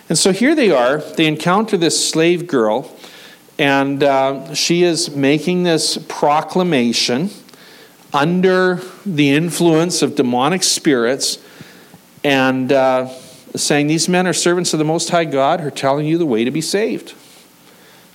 And 0.09 0.17
so 0.17 0.33
here 0.33 0.55
they 0.55 0.71
are. 0.71 0.99
They 0.99 1.27
encounter 1.27 1.77
this 1.77 2.09
slave 2.09 2.47
girl, 2.47 2.96
and 3.59 4.03
uh, 4.03 4.55
she 4.55 4.83
is 4.83 5.15
making 5.15 5.63
this 5.63 5.99
proclamation 6.09 7.31
under 8.13 8.81
the 9.05 9.31
influence 9.31 10.03
of 10.03 10.15
demonic 10.15 10.63
spirits 10.63 11.39
and 12.23 12.73
uh, 12.73 13.09
saying, 13.55 13.87
These 13.87 14.09
men 14.09 14.27
are 14.27 14.33
servants 14.33 14.73
of 14.73 14.79
the 14.79 14.85
Most 14.85 15.11
High 15.11 15.25
God 15.25 15.61
who 15.61 15.69
are 15.69 15.73
telling 15.73 16.07
you 16.07 16.19
the 16.19 16.27
way 16.27 16.45
to 16.45 16.51
be 16.51 16.61
saved. 16.61 17.15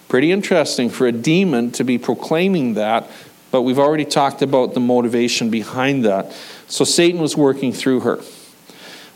Pretty 0.09 0.31
interesting 0.31 0.89
for 0.89 1.07
a 1.07 1.11
demon 1.11 1.71
to 1.71 1.83
be 1.83 1.97
proclaiming 1.97 2.73
that, 2.75 3.09
but 3.49 3.61
we've 3.61 3.79
already 3.79 4.05
talked 4.05 4.41
about 4.41 4.73
the 4.73 4.79
motivation 4.79 5.49
behind 5.49 6.05
that. 6.05 6.33
So 6.67 6.83
Satan 6.83 7.21
was 7.21 7.35
working 7.35 7.71
through 7.71 8.01
her. 8.01 8.19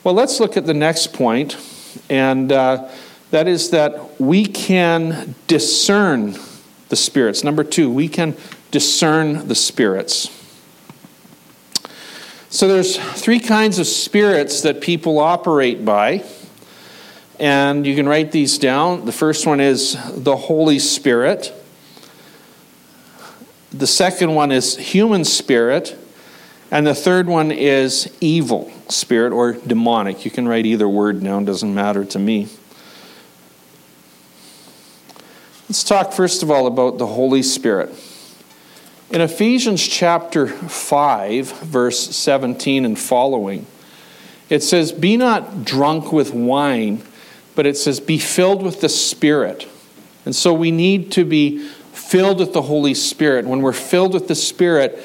Well, 0.03 0.13
let's 0.13 0.39
look 0.39 0.55
at 0.55 0.65
the 0.65 0.73
next 0.73 1.13
point, 1.13 1.57
and 2.09 2.51
uh, 2.51 2.89
that 3.31 3.47
is 3.47 3.71
that 3.71 4.19
we 4.19 4.45
can 4.45 5.35
discern 5.47 6.35
the 6.89 6.95
spirits. 6.95 7.43
Number 7.43 7.63
two, 7.63 7.89
we 7.89 8.07
can 8.07 8.35
discern 8.71 9.47
the 9.47 9.55
spirits. 9.55 10.29
So 12.49 12.67
there's 12.67 12.97
three 12.97 13.39
kinds 13.39 13.79
of 13.79 13.87
spirits 13.87 14.61
that 14.61 14.79
people 14.79 15.19
operate 15.19 15.83
by. 15.83 16.23
And 17.37 17.85
you 17.85 17.95
can 17.95 18.07
write 18.07 18.31
these 18.31 18.57
down. 18.57 19.05
The 19.05 19.11
first 19.11 19.45
one 19.45 19.59
is 19.59 19.97
the 20.13 20.37
Holy 20.37 20.79
Spirit. 20.79 21.51
The 23.73 23.87
second 23.87 24.35
one 24.35 24.53
is 24.53 24.77
human 24.77 25.25
spirit. 25.25 25.97
And 26.71 26.87
the 26.87 26.95
third 26.95 27.27
one 27.27 27.51
is 27.51 28.09
evil 28.21 28.71
spirit 28.87 29.33
or 29.33 29.53
demonic. 29.53 30.23
You 30.23 30.31
can 30.31 30.47
write 30.47 30.65
either 30.65 30.87
word 30.87 31.21
down, 31.23 31.43
doesn't 31.43 31.73
matter 31.73 32.05
to 32.05 32.19
me. 32.19 32.47
Let's 35.67 35.83
talk 35.83 36.13
first 36.13 36.43
of 36.43 36.51
all 36.51 36.67
about 36.67 36.99
the 36.99 37.07
Holy 37.07 37.41
Spirit. 37.41 37.89
In 39.09 39.19
Ephesians 39.19 39.81
chapter 39.81 40.45
5, 40.45 41.61
verse 41.61 42.15
17 42.15 42.85
and 42.85 42.99
following, 42.99 43.65
it 44.47 44.61
says, 44.61 44.91
Be 44.91 45.17
not 45.17 45.65
drunk 45.65 46.11
with 46.11 46.35
wine, 46.35 47.01
but 47.55 47.65
it 47.65 47.77
says, 47.77 47.99
Be 47.99 48.19
filled 48.19 48.61
with 48.61 48.81
the 48.81 48.89
Spirit. 48.89 49.67
And 50.23 50.35
so 50.35 50.53
we 50.53 50.69
need 50.69 51.11
to 51.13 51.25
be 51.25 51.67
filled 51.93 52.41
with 52.41 52.53
the 52.53 52.61
Holy 52.61 52.93
Spirit. 52.93 53.45
When 53.45 53.63
we're 53.63 53.73
filled 53.73 54.13
with 54.13 54.27
the 54.27 54.35
Spirit, 54.35 55.03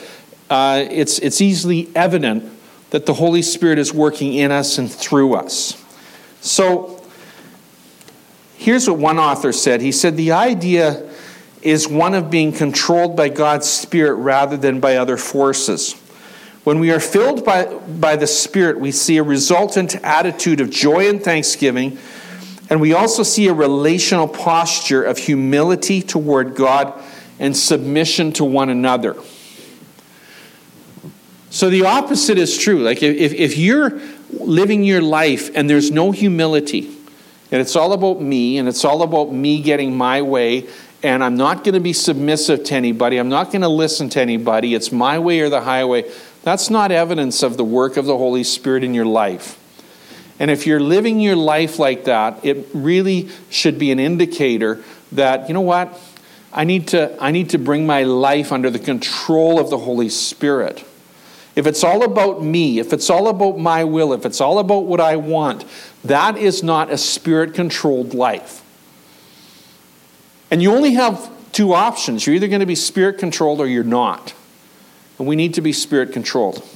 uh, 0.51 0.85
it's, 0.91 1.19
it's 1.21 1.41
easily 1.41 1.89
evident 1.95 2.53
that 2.91 3.07
the 3.07 3.15
Holy 3.15 3.41
Spirit 3.41 3.79
is 3.79 3.95
working 3.95 4.35
in 4.35 4.53
us 4.53 4.77
and 4.77 4.93
through 4.93 5.37
us. 5.37 5.83
So 6.43 7.00
here's 8.61 8.87
what 8.87 8.99
one 8.99 9.19
author 9.19 9.53
said 9.53 9.81
He 9.81 9.91
said, 9.91 10.17
The 10.17 10.33
idea 10.33 11.09
is 11.63 11.89
one 11.89 12.15
of 12.15 12.31
being 12.31 12.53
controlled 12.53 13.17
by 13.17 13.29
God's 13.29 13.69
Spirit 13.69 14.15
rather 14.15 14.57
than 14.57 14.81
by 14.81 14.97
other 14.97 15.17
forces. 15.17 15.95
When 16.65 16.79
we 16.79 16.93
are 16.93 17.01
filled 17.01 17.45
by, 17.45 17.65
by 17.65 18.17
the 18.17 18.27
Spirit, 18.27 18.79
we 18.79 18.93
see 18.93 19.17
a 19.17 19.23
resultant 19.23 19.97
attitude 19.97 20.61
of 20.61 20.71
joy 20.71 21.09
and 21.09 21.23
thanksgiving, 21.23 21.99
and 22.69 22.81
we 22.81 22.93
also 22.93 23.23
see 23.23 23.49
a 23.49 23.55
relational 23.55 24.29
posture 24.29 25.03
of 25.03 25.19
humility 25.19 26.03
toward 26.03 26.55
God 26.55 27.03
and 27.39 27.57
submission 27.57 28.33
to 28.35 28.45
one 28.45 28.69
another. 28.69 29.17
So 31.49 31.69
the 31.69 31.87
opposite 31.87 32.39
is 32.39 32.57
true. 32.57 32.81
Like 32.81 33.03
if, 33.03 33.33
if 33.33 33.57
you're 33.57 34.01
living 34.33 34.85
your 34.85 35.01
life 35.01 35.51
and 35.57 35.69
there's 35.69 35.91
no 35.91 36.13
humility, 36.13 36.95
and 37.51 37.61
it's 37.61 37.77
all 37.77 37.93
about 37.93 38.21
me, 38.21 38.59
and 38.59 38.69
it's 38.69 38.85
all 38.85 39.03
about 39.03 39.33
me 39.33 39.61
getting 39.61 39.97
my 39.97 40.23
way, 40.23 40.67
and 41.03 41.25
I'm 41.25 41.37
not 41.37 41.65
going 41.65 41.75
to 41.75 41.81
be 41.81 41.93
submissive 41.93 42.65
to 42.65 42.75
anybody. 42.75 43.17
I'm 43.17 43.29
not 43.29 43.47
going 43.47 43.63
to 43.63 43.69
listen 43.69 44.09
to 44.11 44.21
anybody. 44.21 44.75
It's 44.75 44.93
my 44.93 45.19
way 45.19 45.41
or 45.41 45.49
the 45.49 45.63
highway. 45.63 46.11
That's 46.43 46.71
not 46.71 46.93
evidence 46.93 47.43
of 47.43 47.57
the 47.57 47.65
work 47.65 47.97
of 47.97 48.07
the 48.07 48.17
Holy 48.17 48.45
Spirit 48.45 48.85
in 48.85 48.95
your 48.95 49.07
life. 49.07 49.59
And 50.39 50.51
if 50.51 50.67
you're 50.67 50.81
living 50.81 51.21
your 51.21 51.37
life 51.37 51.79
like 51.79 52.05
that, 52.05 52.45
it 52.45 52.67
really 52.73 53.29
should 53.51 53.79
be 53.79 53.93
an 53.93 53.99
indicator 53.99 54.83
that, 55.13 55.49
you 55.49 55.55
know 55.55 55.61
what? 55.61 56.01
I 56.53 56.65
need 56.65 56.89
to, 56.89 57.17
I 57.23 57.31
need 57.31 57.51
to 57.51 57.59
bring 57.59 57.87
my 57.87 58.05
life 58.05 58.51
under 58.51 58.71
the 58.71 58.79
control 58.79 59.61
of 59.61 59.71
the 59.71 59.79
Holy 59.79 60.09
Spirit. 60.09 60.85
If 61.61 61.67
it's 61.67 61.85
all 61.85 62.03
about 62.03 62.43
me, 62.43 62.79
if 62.79 62.95
it's 62.95 63.11
all 63.11 63.29
about 63.29 63.59
my 63.59 63.85
will, 63.85 64.15
if 64.15 64.25
it's 64.25 64.41
all 64.41 64.59
about 64.59 64.87
what 64.87 64.99
I 64.99 65.17
want, 65.17 65.67
that 66.03 66.39
is 66.39 66.63
not 66.63 66.91
a 66.91 66.97
spirit 66.97 67.53
controlled 67.53 68.15
life. 68.15 68.65
And 70.51 70.63
you 70.63 70.73
only 70.73 70.95
have 70.95 71.31
two 71.53 71.75
options. 71.75 72.27
You're 72.27 72.37
either 72.37 72.49
going 72.49 72.61
to 72.61 72.67
be 72.67 72.75
spirit 72.75 73.19
controlled 73.19 73.61
or 73.61 73.67
you're 73.67 73.85
not. 73.85 74.33
And 75.19 75.29
we 75.29 75.37
need 75.37 75.53
to 75.53 75.61
be 75.61 75.75
spirit 75.75 76.15
controlled. 76.15 76.67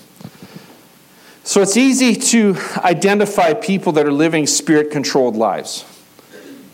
So 1.45 1.63
it's 1.63 1.79
easy 1.79 2.15
to 2.15 2.55
identify 2.77 3.55
people 3.55 3.93
that 3.93 4.05
are 4.05 4.13
living 4.13 4.47
spirit 4.47 4.91
controlled 4.91 5.35
lives. 5.35 5.87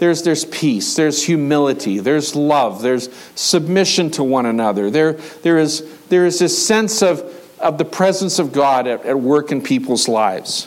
There's, 0.01 0.25
there's 0.25 0.45
peace, 0.47 0.97
there's 0.97 1.23
humility, 1.23 2.01
there's 2.01 2.35
love, 2.35 2.83
there's 2.83 3.09
submission 3.37 4.11
to 4.13 4.25
one 4.25 4.47
another. 4.47 4.91
There, 4.91 5.13
there, 5.13 5.59
is, 5.59 5.89
there 6.09 6.27
is 6.27 6.41
this 6.41 6.67
sense 6.67 7.03
of, 7.03 7.37
of 7.61 7.79
the 7.79 7.85
presence 7.85 8.39
of 8.39 8.53
God 8.53 8.87
at, 8.87 9.05
at 9.05 9.21
work 9.21 9.53
in 9.53 9.63
people's 9.63 10.09
lives. 10.09 10.67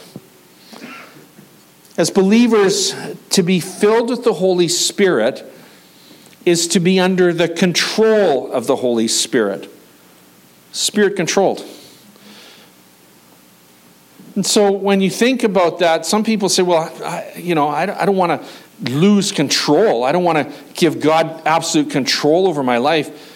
As 1.96 2.10
believers, 2.10 2.94
to 3.30 3.42
be 3.42 3.60
filled 3.60 4.10
with 4.10 4.24
the 4.24 4.32
Holy 4.32 4.68
Spirit 4.68 5.44
is 6.44 6.68
to 6.68 6.80
be 6.80 6.98
under 7.00 7.32
the 7.32 7.48
control 7.48 8.50
of 8.52 8.66
the 8.66 8.76
Holy 8.76 9.08
Spirit. 9.08 9.70
Spirit 10.72 11.16
controlled. 11.16 11.64
And 14.34 14.44
so 14.44 14.72
when 14.72 15.00
you 15.00 15.10
think 15.10 15.44
about 15.44 15.78
that, 15.78 16.04
some 16.04 16.24
people 16.24 16.48
say, 16.48 16.62
well, 16.62 16.92
I, 17.04 17.32
you 17.36 17.54
know, 17.54 17.68
I, 17.68 18.02
I 18.02 18.04
don't 18.04 18.16
want 18.16 18.42
to 18.42 18.92
lose 18.92 19.30
control. 19.30 20.02
I 20.02 20.10
don't 20.10 20.24
want 20.24 20.38
to 20.38 20.74
give 20.74 21.00
God 21.00 21.42
absolute 21.46 21.90
control 21.90 22.48
over 22.48 22.64
my 22.64 22.78
life. 22.78 23.33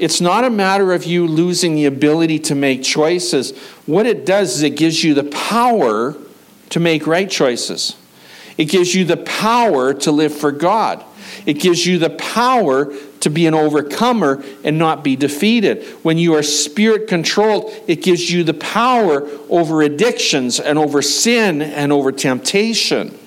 It's 0.00 0.20
not 0.20 0.44
a 0.44 0.50
matter 0.50 0.94
of 0.94 1.04
you 1.04 1.26
losing 1.26 1.74
the 1.74 1.84
ability 1.84 2.38
to 2.40 2.54
make 2.54 2.82
choices. 2.82 3.56
What 3.84 4.06
it 4.06 4.24
does 4.24 4.56
is 4.56 4.62
it 4.62 4.70
gives 4.70 5.04
you 5.04 5.12
the 5.12 5.24
power 5.24 6.16
to 6.70 6.80
make 6.80 7.06
right 7.06 7.28
choices. 7.28 7.96
It 8.56 8.64
gives 8.64 8.94
you 8.94 9.04
the 9.04 9.18
power 9.18 9.92
to 9.92 10.10
live 10.10 10.34
for 10.34 10.52
God. 10.52 11.04
It 11.44 11.54
gives 11.54 11.86
you 11.86 11.98
the 11.98 12.10
power 12.10 12.94
to 13.20 13.30
be 13.30 13.46
an 13.46 13.52
overcomer 13.52 14.42
and 14.64 14.78
not 14.78 15.04
be 15.04 15.16
defeated. 15.16 15.84
When 16.02 16.16
you 16.16 16.34
are 16.34 16.42
spirit 16.42 17.06
controlled, 17.06 17.70
it 17.86 18.02
gives 18.02 18.30
you 18.30 18.42
the 18.42 18.54
power 18.54 19.28
over 19.50 19.82
addictions 19.82 20.58
and 20.58 20.78
over 20.78 21.02
sin 21.02 21.60
and 21.60 21.92
over 21.92 22.10
temptation. 22.10 23.18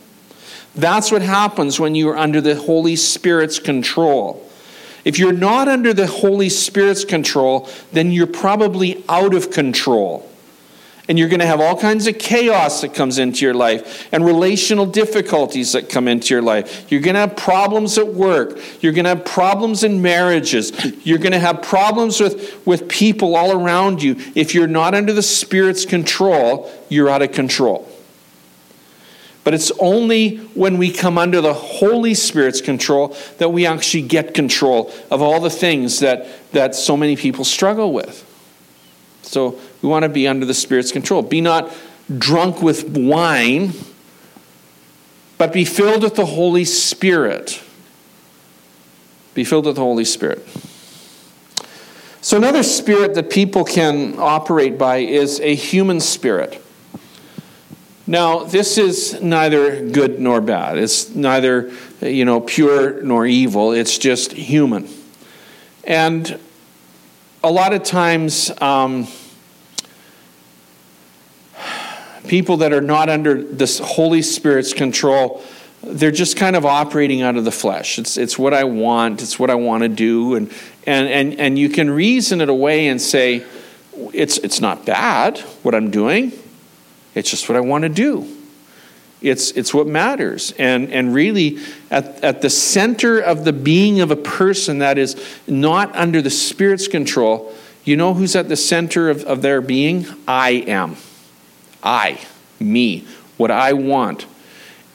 That's 0.73 1.11
what 1.11 1.21
happens 1.21 1.79
when 1.79 1.93
you 1.93 2.09
are 2.09 2.17
under 2.17 2.41
the 2.41 2.55
Holy 2.55 2.95
Spirit's 2.95 3.59
control. 3.59 4.49
If 5.05 5.19
you're 5.19 5.33
not 5.33 5.67
under 5.67 5.93
the 5.93 6.07
Holy 6.07 6.49
Spirit's 6.49 7.03
control, 7.03 7.69
then 7.91 8.11
you're 8.11 8.27
probably 8.27 9.03
out 9.09 9.33
of 9.33 9.51
control. 9.51 10.29
And 11.09 11.19
you're 11.19 11.27
going 11.27 11.41
to 11.41 11.45
have 11.45 11.59
all 11.59 11.77
kinds 11.77 12.07
of 12.07 12.17
chaos 12.17 12.79
that 12.79 12.93
comes 12.93 13.17
into 13.17 13.43
your 13.43 13.53
life 13.53 14.07
and 14.13 14.23
relational 14.23 14.85
difficulties 14.85 15.73
that 15.73 15.89
come 15.89 16.07
into 16.07 16.33
your 16.33 16.41
life. 16.41 16.89
You're 16.89 17.01
going 17.01 17.15
to 17.15 17.19
have 17.19 17.35
problems 17.35 17.97
at 17.97 18.07
work. 18.07 18.57
You're 18.79 18.93
going 18.93 19.03
to 19.03 19.09
have 19.09 19.25
problems 19.25 19.83
in 19.83 20.01
marriages. 20.01 20.71
You're 21.05 21.17
going 21.17 21.33
to 21.33 21.39
have 21.39 21.61
problems 21.61 22.21
with, 22.21 22.65
with 22.65 22.87
people 22.87 23.35
all 23.35 23.51
around 23.51 24.01
you. 24.01 24.15
If 24.33 24.55
you're 24.55 24.67
not 24.67 24.95
under 24.95 25.11
the 25.11 25.21
Spirit's 25.21 25.85
control, 25.85 26.71
you're 26.87 27.09
out 27.09 27.21
of 27.21 27.33
control. 27.33 27.89
But 29.43 29.53
it's 29.53 29.71
only 29.79 30.37
when 30.37 30.77
we 30.77 30.91
come 30.91 31.17
under 31.17 31.41
the 31.41 31.53
Holy 31.53 32.13
Spirit's 32.13 32.61
control 32.61 33.15
that 33.39 33.49
we 33.49 33.65
actually 33.65 34.03
get 34.03 34.33
control 34.33 34.93
of 35.11 35.21
all 35.21 35.39
the 35.41 35.49
things 35.49 35.99
that, 35.99 36.27
that 36.53 36.75
so 36.75 36.95
many 36.95 37.15
people 37.15 37.43
struggle 37.43 37.91
with. 37.91 38.25
So 39.21 39.59
we 39.81 39.89
want 39.89 40.03
to 40.03 40.09
be 40.09 40.27
under 40.27 40.45
the 40.45 40.53
Spirit's 40.53 40.91
control. 40.91 41.21
Be 41.21 41.41
not 41.41 41.73
drunk 42.17 42.61
with 42.61 42.95
wine, 42.97 43.73
but 45.37 45.51
be 45.51 45.65
filled 45.65 46.03
with 46.03 46.15
the 46.15 46.25
Holy 46.25 46.63
Spirit. 46.63 47.61
Be 49.33 49.43
filled 49.43 49.65
with 49.65 49.75
the 49.75 49.81
Holy 49.81 50.05
Spirit. 50.05 50.47
So, 52.21 52.37
another 52.37 52.63
spirit 52.63 53.15
that 53.15 53.29
people 53.29 53.65
can 53.65 54.17
operate 54.17 54.77
by 54.77 54.97
is 54.99 55.41
a 55.41 55.55
human 55.55 55.99
spirit. 55.99 56.62
Now, 58.05 58.43
this 58.43 58.77
is 58.77 59.21
neither 59.21 59.89
good 59.89 60.19
nor 60.19 60.41
bad. 60.41 60.77
It's 60.77 61.09
neither, 61.15 61.71
you 62.01 62.25
know, 62.25 62.41
pure 62.41 63.01
nor 63.01 63.25
evil. 63.25 63.71
It's 63.71 63.97
just 63.97 64.33
human. 64.33 64.89
And 65.85 66.39
a 67.43 67.51
lot 67.51 67.73
of 67.73 67.83
times, 67.83 68.51
um, 68.61 69.07
people 72.27 72.57
that 72.57 72.73
are 72.73 72.81
not 72.81 73.09
under 73.09 73.41
this 73.41 73.79
Holy 73.79 74.21
Spirit's 74.21 74.73
control, 74.73 75.43
they're 75.81 76.11
just 76.11 76.37
kind 76.37 76.55
of 76.55 76.65
operating 76.65 77.21
out 77.21 77.37
of 77.37 77.45
the 77.45 77.51
flesh. 77.51 77.99
It's, 77.99 78.17
it's 78.17 78.37
what 78.37 78.53
I 78.53 78.63
want, 78.63 79.21
it's 79.21 79.37
what 79.37 79.49
I 79.49 79.55
want 79.55 79.83
to 79.83 79.89
do. 79.89 80.35
And, 80.35 80.51
and, 80.85 81.07
and, 81.07 81.39
and 81.39 81.59
you 81.59 81.69
can 81.69 81.89
reason 81.89 82.41
it 82.41 82.49
away 82.49 82.87
and 82.87 83.01
say, 83.01 83.45
it's, 84.13 84.37
it's 84.39 84.59
not 84.59 84.85
bad 84.85 85.39
what 85.61 85.75
I'm 85.75 85.91
doing, 85.91 86.31
it's 87.15 87.29
just 87.29 87.47
what 87.49 87.55
I 87.55 87.61
want 87.61 87.83
to 87.83 87.89
do. 87.89 88.27
It's, 89.21 89.51
it's 89.51 89.73
what 89.73 89.87
matters. 89.87 90.53
And, 90.59 90.91
and 90.91 91.13
really, 91.13 91.59
at, 91.89 92.23
at 92.23 92.41
the 92.41 92.49
center 92.49 93.19
of 93.19 93.45
the 93.45 93.53
being 93.53 94.01
of 94.01 94.11
a 94.11 94.17
person 94.17 94.79
that 94.79 94.97
is 94.97 95.15
not 95.47 95.95
under 95.95 96.21
the 96.21 96.29
Spirit's 96.29 96.89
control, 96.89 97.53
you 97.85 97.95
know 97.95 98.13
who's 98.13 98.35
at 98.35 98.49
the 98.49 98.57
center 98.57 99.09
of, 99.09 99.23
of 99.23 99.41
their 99.41 99.61
being? 99.61 100.05
I 100.27 100.51
am. 100.67 100.97
I, 101.81 102.19
me, 102.59 103.05
what 103.37 103.51
I 103.51 103.73
want. 103.73 104.25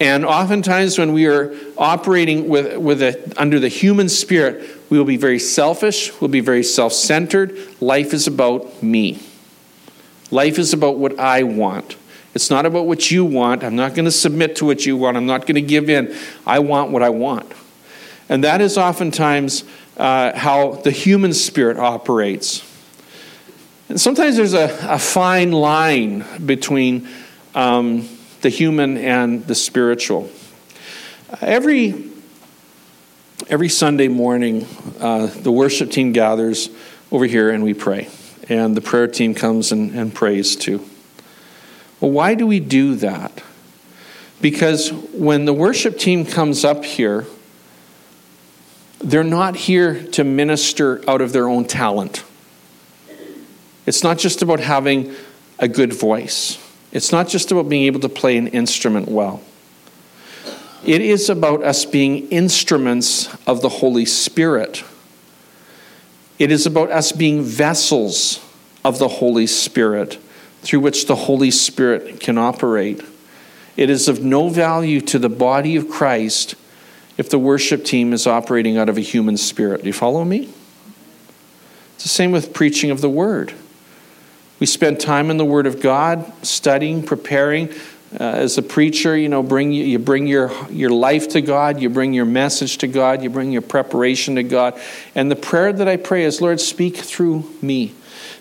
And 0.01 0.25
oftentimes, 0.25 0.99
when 0.99 1.13
we 1.13 1.27
are 1.27 1.55
operating 1.77 2.49
with, 2.49 2.77
with 2.77 3.03
a, 3.03 3.35
under 3.37 3.59
the 3.59 3.69
human 3.69 4.09
spirit, 4.09 4.65
we 4.91 4.97
will 4.97 5.05
be 5.05 5.17
very 5.17 5.41
selfish, 5.41 6.19
we'll 6.21 6.31
be 6.31 6.41
very 6.41 6.63
self 6.63 6.93
centered. 6.93 7.59
Life 7.81 8.15
is 8.15 8.27
about 8.27 8.83
me. 8.83 9.21
Life 10.31 10.59
is 10.59 10.73
about 10.73 10.99
what 10.99 11.19
I 11.19 11.43
want. 11.43 11.97
It's 12.35 12.51
not 12.51 12.67
about 12.67 12.87
what 12.87 13.11
you 13.11 13.25
want. 13.25 13.65
I'm 13.65 13.77
not 13.77 13.95
going 13.95 14.05
to 14.05 14.13
submit 14.13 14.57
to 14.57 14.65
what 14.65 14.85
you 14.87 14.97
want. 14.97 15.17
I'm 15.17 15.27
not 15.27 15.43
going 15.43 15.57
to 15.57 15.63
give 15.63 15.89
in. 15.89 16.15
I 16.47 16.59
want 16.59 16.91
what 16.91 17.03
I 17.03 17.09
want. 17.09 17.51
And 18.29 18.45
that 18.45 18.61
is 18.61 18.77
oftentimes 18.77 19.65
uh, 19.97 20.37
how 20.37 20.73
the 20.73 20.91
human 20.91 21.33
spirit 21.33 21.79
operates. 21.79 22.65
And 23.89 24.01
sometimes 24.01 24.37
there's 24.37 24.55
a, 24.55 24.79
a 24.83 24.99
fine 24.99 25.51
line 25.51 26.25
between 26.45 27.09
um, 27.55 28.09
the 28.43 28.51
human 28.51 28.99
and 28.99 29.47
the 29.47 29.55
spiritual. 29.55 30.31
Every, 31.41 32.11
every 33.49 33.69
Sunday 33.71 34.09
morning, 34.09 34.67
uh, 35.01 35.27
the 35.27 35.51
worship 35.51 35.91
team 35.91 36.13
gathers 36.13 36.69
over 37.11 37.25
here 37.25 37.51
and 37.51 37.65
we 37.65 37.75
pray. 37.75 38.09
And 38.51 38.77
the 38.77 38.81
prayer 38.81 39.09
team 39.09 39.35
comes 39.35 39.73
and, 39.73 39.91
and 39.93 40.15
prays 40.15 40.55
too. 40.55 40.85
Well, 42.01 42.11
why 42.11 42.35
do 42.35 42.47
we 42.47 42.61
do 42.61 42.95
that? 42.97 43.43
Because 44.41 44.93
when 44.93 45.45
the 45.45 45.53
worship 45.53 45.99
team 45.99 46.25
comes 46.25 46.65
up 46.65 46.85
here, 46.85 47.27
they're 49.01 49.25
not 49.25 49.57
here 49.57 50.05
to 50.13 50.25
minister 50.25 51.03
out 51.09 51.21
of 51.21 51.33
their 51.33 51.49
own 51.49 51.65
talent. 51.65 52.25
It's 53.87 54.03
not 54.03 54.19
just 54.19 54.43
about 54.43 54.61
having 54.61 55.15
a 55.59 55.69
good 55.69 55.93
voice, 55.93 56.59
it's 56.93 57.11
not 57.11 57.29
just 57.29 57.51
about 57.51 57.69
being 57.69 57.85
able 57.85 58.01
to 58.01 58.09
play 58.09 58.37
an 58.37 58.49
instrument 58.49 59.09
well. 59.09 59.43
It 60.85 61.01
is 61.01 61.29
about 61.29 61.63
us 61.65 61.85
being 61.85 62.29
instruments 62.29 63.29
of 63.47 63.63
the 63.63 63.69
Holy 63.69 64.05
Spirit. 64.05 64.85
It 66.39 66.53
is 66.53 66.67
about 66.67 66.91
us 66.93 67.11
being 67.11 67.43
vessels 67.43 68.41
of 68.85 69.01
the 69.01 69.09
Holy 69.09 69.49
Spirit 69.49 70.19
through 70.63 70.81
which 70.81 71.07
the 71.07 71.15
Holy 71.15 71.51
Spirit 71.51 72.21
can 72.21 72.39
operate. 72.39 73.03
It 73.77 73.91
is 73.91 74.09
of 74.09 74.23
no 74.23 74.49
value 74.49 75.01
to 75.03 75.19
the 75.19 75.29
body 75.29 75.77
of 75.77 75.89
Christ 75.89 76.55
if 77.17 77.31
the 77.31 77.39
worship 77.39 77.85
team 77.85 78.13
is 78.13 78.27
operating 78.27 78.77
out 78.77 78.89
of 78.89 78.97
a 78.97 79.03
human 79.03 79.37
spirit. 79.37 79.83
Do 79.83 79.87
you 79.87 79.93
follow 79.93 80.25
me? 80.25 80.53
It's 81.95 82.05
the 82.05 82.09
same 82.09 82.33
with 82.33 82.53
preaching 82.53 82.91
of 82.91 83.01
the 83.01 83.11
word. 83.11 83.55
We 84.61 84.67
spend 84.67 84.99
time 84.99 85.31
in 85.31 85.37
the 85.37 85.45
Word 85.45 85.67
of 85.67 85.81
God, 85.81 86.33
studying, 86.45 87.05
preparing, 87.05 87.73
uh, 88.19 88.25
as 88.25 88.57
a 88.57 88.63
preacher, 88.63 89.17
you 89.17 89.29
know, 89.29 89.43
bring 89.43 89.71
you 89.71 89.99
bring 89.99 90.27
your 90.27 90.51
your 90.71 90.91
life 90.91 91.29
to 91.31 91.43
God, 91.43 91.81
you 91.81 91.91
bring 91.91 92.15
your 92.15 92.25
message 92.25 92.79
to 92.79 92.87
God, 92.87 93.23
you 93.23 93.29
bring 93.29 93.53
your 93.53 93.63
preparation 93.63 94.37
to 94.37 94.43
God. 94.43 94.81
And 95.15 95.31
the 95.31 95.37
prayer 95.37 95.73
that 95.73 95.87
I 95.87 95.97
pray 95.97 96.25
is, 96.25 96.41
Lord, 96.41 96.59
speak 96.61 96.97
through 96.97 97.49
me. 97.61 97.95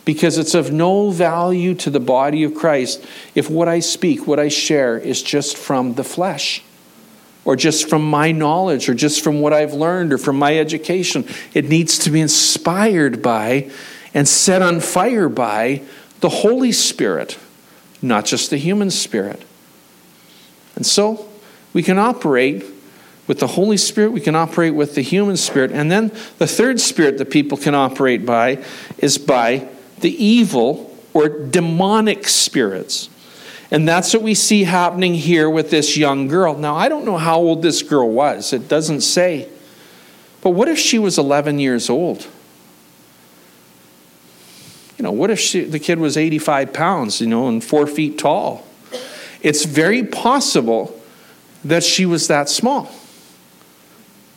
Because 0.07 0.37
it's 0.37 0.55
of 0.55 0.71
no 0.71 1.11
value 1.11 1.75
to 1.75 1.89
the 1.89 1.99
body 1.99 2.45
of 2.45 2.55
Christ 2.55 3.05
if 3.35 3.49
what 3.49 3.67
I 3.67 3.81
speak, 3.81 4.25
what 4.25 4.39
I 4.39 4.47
share, 4.47 4.97
is 4.97 5.21
just 5.21 5.57
from 5.57 5.95
the 5.95 6.03
flesh, 6.05 6.63
or 7.43 7.57
just 7.57 7.89
from 7.89 8.09
my 8.09 8.31
knowledge, 8.31 8.87
or 8.87 8.93
just 8.93 9.21
from 9.21 9.41
what 9.41 9.51
I've 9.51 9.73
learned, 9.73 10.13
or 10.13 10.17
from 10.17 10.39
my 10.39 10.57
education. 10.57 11.27
It 11.53 11.67
needs 11.67 11.99
to 11.99 12.09
be 12.09 12.21
inspired 12.21 13.21
by 13.21 13.69
and 14.13 14.25
set 14.29 14.61
on 14.61 14.79
fire 14.79 15.27
by 15.27 15.81
the 16.21 16.29
Holy 16.29 16.71
Spirit, 16.71 17.37
not 18.01 18.23
just 18.23 18.49
the 18.49 18.55
human 18.57 18.89
spirit. 18.89 19.43
And 20.77 20.85
so 20.85 21.27
we 21.73 21.83
can 21.83 21.99
operate 21.99 22.63
with 23.27 23.39
the 23.39 23.47
Holy 23.47 23.75
Spirit, 23.75 24.13
we 24.13 24.21
can 24.21 24.35
operate 24.35 24.73
with 24.73 24.95
the 24.95 25.01
human 25.01 25.35
spirit. 25.35 25.73
And 25.73 25.91
then 25.91 26.13
the 26.37 26.47
third 26.47 26.79
spirit 26.79 27.17
that 27.17 27.29
people 27.29 27.57
can 27.57 27.75
operate 27.75 28.25
by 28.25 28.63
is 28.99 29.17
by 29.17 29.67
the 29.99 30.23
evil 30.23 30.95
or 31.13 31.29
demonic 31.29 32.27
spirits. 32.27 33.10
And 33.69 33.88
that's 33.88 34.13
what 34.13 34.23
we 34.23 34.33
see 34.33 34.63
happening 34.63 35.13
here 35.13 35.49
with 35.49 35.71
this 35.71 35.97
young 35.97 36.27
girl. 36.27 36.55
Now, 36.55 36.75
I 36.75 36.88
don't 36.88 37.05
know 37.05 37.17
how 37.17 37.38
old 37.39 37.62
this 37.62 37.81
girl 37.81 38.10
was, 38.10 38.53
it 38.53 38.67
doesn't 38.67 39.01
say. 39.01 39.49
But 40.41 40.51
what 40.51 40.67
if 40.67 40.77
she 40.77 40.99
was 40.99 41.17
11 41.17 41.60
years 41.60 41.89
old? 41.89 42.27
You 44.97 45.03
know, 45.03 45.12
what 45.12 45.29
if 45.29 45.39
she, 45.39 45.62
the 45.62 45.79
kid 45.79 45.99
was 45.99 46.17
85 46.17 46.73
pounds, 46.73 47.21
you 47.21 47.27
know, 47.27 47.47
and 47.47 47.63
four 47.63 47.88
feet 47.88 48.17
tall? 48.17 48.67
it's 49.41 49.65
very 49.65 50.03
possible 50.03 50.99
that 51.63 51.83
she 51.83 52.05
was 52.05 52.27
that 52.27 52.49
small 52.49 52.91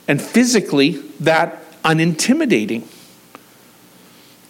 and 0.06 0.20
physically 0.20 0.90
that 1.20 1.62
unintimidating. 1.82 2.84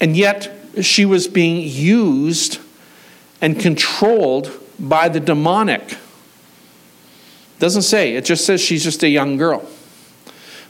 And 0.01 0.17
yet, 0.17 0.60
she 0.81 1.05
was 1.05 1.29
being 1.29 1.67
used 1.69 2.59
and 3.41 3.59
controlled 3.59 4.51
by 4.79 5.09
the 5.09 5.21
demonic. 5.21 5.97
Doesn't 7.59 7.83
say, 7.83 8.15
it 8.15 8.25
just 8.25 8.47
says 8.47 8.61
she's 8.61 8.83
just 8.83 9.03
a 9.03 9.09
young 9.09 9.37
girl. 9.37 9.69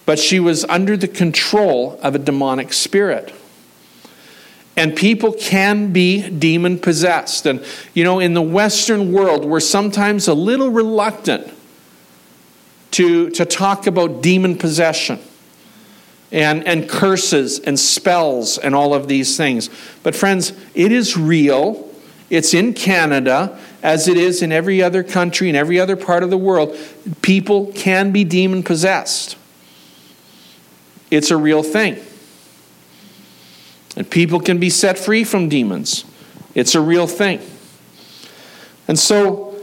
But 0.06 0.18
she 0.18 0.40
was 0.40 0.64
under 0.64 0.96
the 0.96 1.08
control 1.08 1.98
of 2.02 2.14
a 2.14 2.18
demonic 2.18 2.72
spirit. 2.72 3.32
And 4.76 4.96
people 4.96 5.32
can 5.32 5.92
be 5.92 6.28
demon 6.30 6.78
possessed. 6.78 7.46
And, 7.46 7.64
you 7.94 8.02
know, 8.02 8.18
in 8.18 8.34
the 8.34 8.42
Western 8.42 9.12
world, 9.12 9.44
we're 9.44 9.60
sometimes 9.60 10.26
a 10.26 10.34
little 10.34 10.70
reluctant 10.70 11.52
to, 12.92 13.30
to 13.30 13.44
talk 13.44 13.86
about 13.86 14.22
demon 14.22 14.56
possession 14.56 15.20
and, 16.32 16.66
and 16.66 16.88
curses 16.88 17.58
and 17.58 17.78
spells 17.78 18.58
and 18.58 18.74
all 18.74 18.94
of 18.94 19.08
these 19.08 19.36
things. 19.36 19.68
But, 20.02 20.14
friends, 20.14 20.52
it 20.74 20.92
is 20.92 21.16
real. 21.16 21.88
It's 22.28 22.54
in 22.54 22.74
Canada, 22.74 23.58
as 23.82 24.06
it 24.06 24.16
is 24.16 24.42
in 24.42 24.52
every 24.52 24.82
other 24.82 25.02
country, 25.02 25.48
in 25.48 25.56
every 25.56 25.80
other 25.80 25.96
part 25.96 26.22
of 26.22 26.30
the 26.30 26.38
world. 26.38 26.76
People 27.22 27.72
can 27.72 28.12
be 28.12 28.24
demon 28.24 28.62
possessed. 28.62 29.36
It's 31.10 31.30
a 31.30 31.36
real 31.36 31.62
thing. 31.62 31.98
And 33.96 34.08
people 34.08 34.38
can 34.38 34.58
be 34.58 34.70
set 34.70 34.98
free 34.98 35.24
from 35.24 35.48
demons. 35.48 36.04
It's 36.54 36.74
a 36.74 36.80
real 36.80 37.08
thing. 37.08 37.40
And 38.86 38.98
so, 38.98 39.56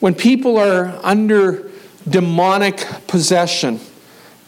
when 0.00 0.14
people 0.14 0.58
are 0.58 0.98
under 1.02 1.70
demonic 2.08 2.86
possession, 3.06 3.80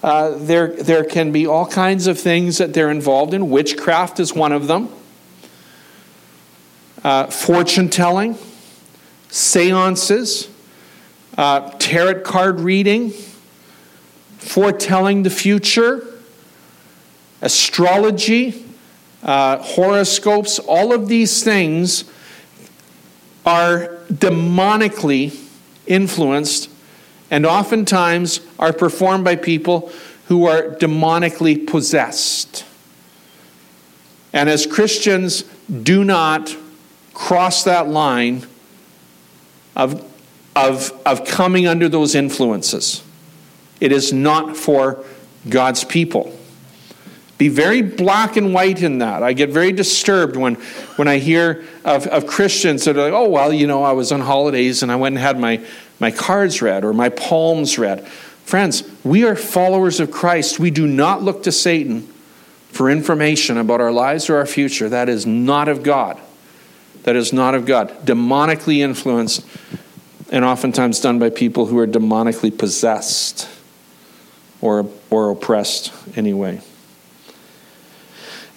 uh, 0.03 0.31
there, 0.39 0.69
there 0.69 1.05
can 1.05 1.33
be 1.33 1.47
all 1.47 1.67
kinds 1.67 2.07
of 2.07 2.19
things 2.19 2.59
that 2.59 2.73
they're 2.73 2.91
involved 2.91 3.35
in. 3.35 3.51
Witchcraft 3.51 4.19
is 4.19 4.35
one 4.35 4.53
of 4.53 4.67
them, 4.67 4.89
uh, 7.05 7.27
fortune 7.27 7.89
telling, 7.91 8.39
seances, 9.29 10.49
uh, 11.37 11.71
tarot 11.79 12.21
card 12.21 12.61
reading, 12.61 13.13
foretelling 14.39 15.23
the 15.23 15.31
future, 15.31 16.07
astrology 17.43 18.65
uh, 19.23 19.59
horoscopes, 19.59 20.59
all 20.61 20.95
of 20.95 21.09
these 21.09 21.45
things 21.45 22.05
are 23.45 23.99
demonically 24.11 25.39
influenced 25.87 26.70
and 27.31 27.47
oftentimes 27.47 28.41
are 28.59 28.73
performed 28.73 29.25
by 29.25 29.37
people 29.37 29.93
who 30.27 30.47
are 30.47 30.63
demonically 30.77 31.67
possessed. 31.67 32.65
And 34.33 34.49
as 34.49 34.67
Christians, 34.67 35.43
do 35.83 36.05
not 36.05 36.55
cross 37.15 37.65
that 37.65 37.89
line 37.89 38.47
of, 39.77 40.05
of, 40.55 40.93
of 41.05 41.25
coming 41.25 41.67
under 41.67 41.89
those 41.89 42.15
influences. 42.15 43.03
It 43.81 43.93
is 43.93 44.13
not 44.13 44.57
for 44.57 45.05
God's 45.49 45.85
people 45.85 46.37
be 47.41 47.49
very 47.49 47.81
black 47.81 48.37
and 48.37 48.53
white 48.53 48.83
in 48.83 48.99
that. 48.99 49.23
I 49.23 49.33
get 49.33 49.49
very 49.49 49.73
disturbed 49.73 50.37
when, 50.37 50.57
when 50.97 51.09
I 51.09 51.17
hear 51.17 51.65
of, 51.87 52.07
of 52.09 52.27
Christians 52.27 52.85
that 52.85 52.99
are 52.99 53.05
like, 53.05 53.15
oh, 53.15 53.31
well, 53.31 53.51
you 53.51 53.67
know, 53.67 53.83
I 53.83 53.93
was 53.93 54.13
on 54.13 54.21
holidays 54.21 54.83
and 54.83 54.93
I 54.93 54.97
went 54.97 55.15
and 55.15 55.23
had 55.23 55.41
my, 55.41 55.65
my 56.01 56.11
cards 56.11 56.61
read 56.61 56.85
or 56.85 56.93
my 56.93 57.11
palms 57.11 57.79
read. 57.79 58.07
Friends, 58.45 58.83
we 59.05 59.25
are 59.25 59.37
followers 59.37 60.01
of 60.01 60.11
Christ. 60.11 60.59
We 60.59 60.71
do 60.71 60.87
not 60.87 61.23
look 61.23 61.45
to 61.45 61.53
Satan 61.53 62.13
for 62.71 62.91
information 62.91 63.59
about 63.59 63.81
our 63.81 63.93
lives 63.93 64.29
or 64.29 64.37
our 64.37 64.47
future. 64.47 64.89
That 64.89 65.09
is 65.09 65.27
not 65.27 65.69
of 65.69 65.83
God. 65.83 66.19
That 67.05 67.17
is 67.17 67.33
not 67.33 67.55
of 67.55 67.67
God. 67.67 68.05
Demonically 68.05 68.79
influenced 68.79 69.47
and 70.31 70.45
oftentimes 70.45 71.01
done 71.01 71.19
by 71.19 71.31
people 71.31 71.67
who 71.67 71.79
are 71.79 71.87
demonically 71.87 72.57
possessed 72.57 73.49
or, 74.61 74.89
or 75.11 75.31
oppressed 75.31 75.93
anyway. 76.17 76.61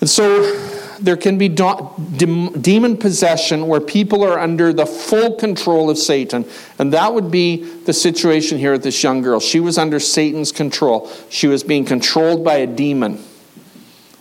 And 0.04 0.10
so 0.10 0.54
there 1.00 1.16
can 1.16 1.38
be 1.38 1.48
demon 1.48 2.98
possession 2.98 3.68
where 3.68 3.80
people 3.80 4.22
are 4.26 4.38
under 4.38 4.74
the 4.74 4.86
full 4.86 5.36
control 5.36 5.90
of 5.90 5.98
Satan. 5.98 6.44
And 6.78 6.92
that 6.92 7.14
would 7.14 7.32
be 7.32 7.64
the 7.64 7.94
situation 7.94 8.58
here 8.58 8.74
with 8.74 8.84
this 8.84 9.02
young 9.02 9.22
girl. 9.22 9.40
She 9.40 9.62
was 9.62 9.78
under 9.78 10.02
Satan's 10.02 10.52
control, 10.52 11.10
she 11.30 11.48
was 11.48 11.64
being 11.64 11.86
controlled 11.86 12.44
by 12.44 12.56
a 12.56 12.68
demon. 12.68 13.24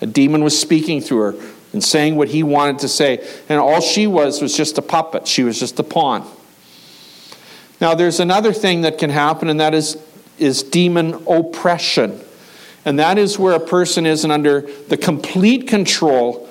A 0.01 0.07
demon 0.07 0.45
was 0.45 0.57
speaking 0.57 1.01
through 1.01 1.33
her 1.33 1.53
and 1.73 1.83
saying 1.83 2.15
what 2.15 2.29
he 2.29 2.45
wanted 2.45 2.79
to 2.79 2.89
say. 2.89 3.29
And 3.49 3.59
all 3.59 3.81
she 3.81 4.07
was 4.07 4.41
was 4.41 4.57
just 4.57 4.79
a 4.79 4.83
puppet, 4.83 5.27
she 5.27 5.43
was 5.43 5.59
just 5.59 5.81
a 5.81 5.83
pawn. 5.83 6.25
Now, 7.81 7.97
there's 7.97 8.21
another 8.21 8.53
thing 8.53 8.83
that 8.83 8.99
can 8.99 9.11
happen, 9.11 9.49
and 9.49 9.59
that 9.59 9.75
is, 9.75 10.01
is 10.39 10.63
demon 10.63 11.25
oppression. 11.27 12.21
And 12.85 12.99
that 12.99 13.19
is 13.19 13.39
where 13.39 13.55
a 13.55 13.61
person 13.61 14.07
isn't 14.07 14.31
under 14.31 14.63
the 14.89 14.97
complete 14.97 15.69
control 15.69 16.49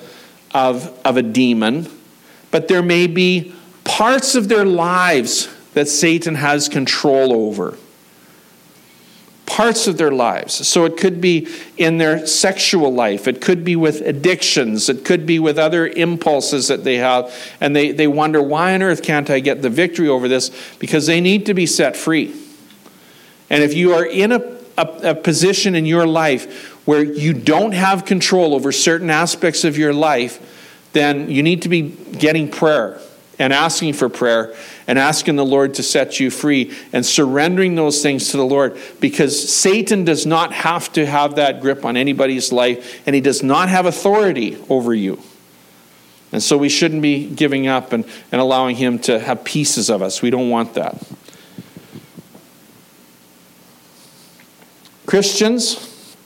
of, 0.54 0.98
of 1.04 1.16
a 1.16 1.22
demon, 1.22 1.88
but 2.50 2.68
there 2.68 2.82
may 2.82 3.06
be 3.06 3.54
parts 3.84 4.34
of 4.34 4.48
their 4.48 4.64
lives 4.64 5.48
that 5.74 5.88
Satan 5.88 6.36
has 6.36 6.68
control 6.68 7.32
over. 7.32 7.76
Parts 9.44 9.86
of 9.86 9.98
their 9.98 10.10
lives. 10.10 10.66
So 10.66 10.86
it 10.86 10.96
could 10.96 11.20
be 11.20 11.48
in 11.76 11.98
their 11.98 12.26
sexual 12.26 12.92
life, 12.92 13.28
it 13.28 13.42
could 13.42 13.64
be 13.64 13.76
with 13.76 14.00
addictions, 14.00 14.88
it 14.88 15.04
could 15.04 15.26
be 15.26 15.38
with 15.38 15.58
other 15.58 15.86
impulses 15.86 16.68
that 16.68 16.84
they 16.84 16.96
have, 16.96 17.34
and 17.60 17.76
they, 17.76 17.92
they 17.92 18.06
wonder, 18.06 18.42
why 18.42 18.74
on 18.74 18.82
earth 18.82 19.02
can't 19.02 19.28
I 19.28 19.40
get 19.40 19.60
the 19.60 19.68
victory 19.68 20.08
over 20.08 20.28
this? 20.28 20.50
Because 20.78 21.06
they 21.06 21.20
need 21.20 21.44
to 21.46 21.54
be 21.54 21.66
set 21.66 21.96
free. 21.96 22.34
And 23.50 23.62
if 23.62 23.74
you 23.74 23.92
are 23.92 24.06
in 24.06 24.32
a 24.32 24.61
a, 24.76 25.10
a 25.10 25.14
position 25.14 25.74
in 25.74 25.86
your 25.86 26.06
life 26.06 26.86
where 26.86 27.02
you 27.02 27.32
don't 27.32 27.72
have 27.72 28.04
control 28.04 28.54
over 28.54 28.72
certain 28.72 29.10
aspects 29.10 29.64
of 29.64 29.78
your 29.78 29.92
life, 29.92 30.40
then 30.92 31.30
you 31.30 31.42
need 31.42 31.62
to 31.62 31.68
be 31.68 31.82
getting 31.82 32.50
prayer 32.50 33.00
and 33.38 33.52
asking 33.52 33.94
for 33.94 34.08
prayer 34.08 34.54
and 34.86 34.98
asking 34.98 35.36
the 35.36 35.44
Lord 35.44 35.74
to 35.74 35.82
set 35.82 36.20
you 36.20 36.30
free 36.30 36.72
and 36.92 37.04
surrendering 37.04 37.74
those 37.74 38.02
things 38.02 38.30
to 38.30 38.36
the 38.36 38.44
Lord 38.44 38.78
because 39.00 39.52
Satan 39.52 40.04
does 40.04 40.26
not 40.26 40.52
have 40.52 40.92
to 40.92 41.06
have 41.06 41.36
that 41.36 41.60
grip 41.60 41.84
on 41.84 41.96
anybody's 41.96 42.52
life 42.52 43.02
and 43.06 43.14
he 43.14 43.20
does 43.20 43.42
not 43.42 43.68
have 43.68 43.86
authority 43.86 44.62
over 44.68 44.94
you. 44.94 45.20
And 46.30 46.42
so 46.42 46.56
we 46.56 46.68
shouldn't 46.68 47.02
be 47.02 47.28
giving 47.28 47.66
up 47.66 47.92
and, 47.92 48.04
and 48.30 48.40
allowing 48.40 48.76
him 48.76 48.98
to 49.00 49.18
have 49.18 49.44
pieces 49.44 49.90
of 49.90 50.02
us. 50.02 50.22
We 50.22 50.30
don't 50.30 50.48
want 50.48 50.74
that. 50.74 51.02
Christians, 55.12 56.16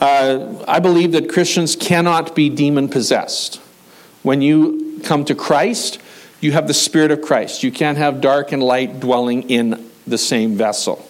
uh, 0.00 0.64
I 0.68 0.78
believe 0.78 1.10
that 1.10 1.28
Christians 1.28 1.74
cannot 1.74 2.36
be 2.36 2.48
demon 2.48 2.88
possessed. 2.88 3.56
When 4.22 4.42
you 4.42 5.00
come 5.02 5.24
to 5.24 5.34
Christ, 5.34 5.98
you 6.40 6.52
have 6.52 6.68
the 6.68 6.72
Spirit 6.72 7.10
of 7.10 7.20
Christ. 7.20 7.64
You 7.64 7.72
can't 7.72 7.98
have 7.98 8.20
dark 8.20 8.52
and 8.52 8.62
light 8.62 9.00
dwelling 9.00 9.50
in 9.50 9.90
the 10.06 10.18
same 10.18 10.54
vessel. 10.54 11.04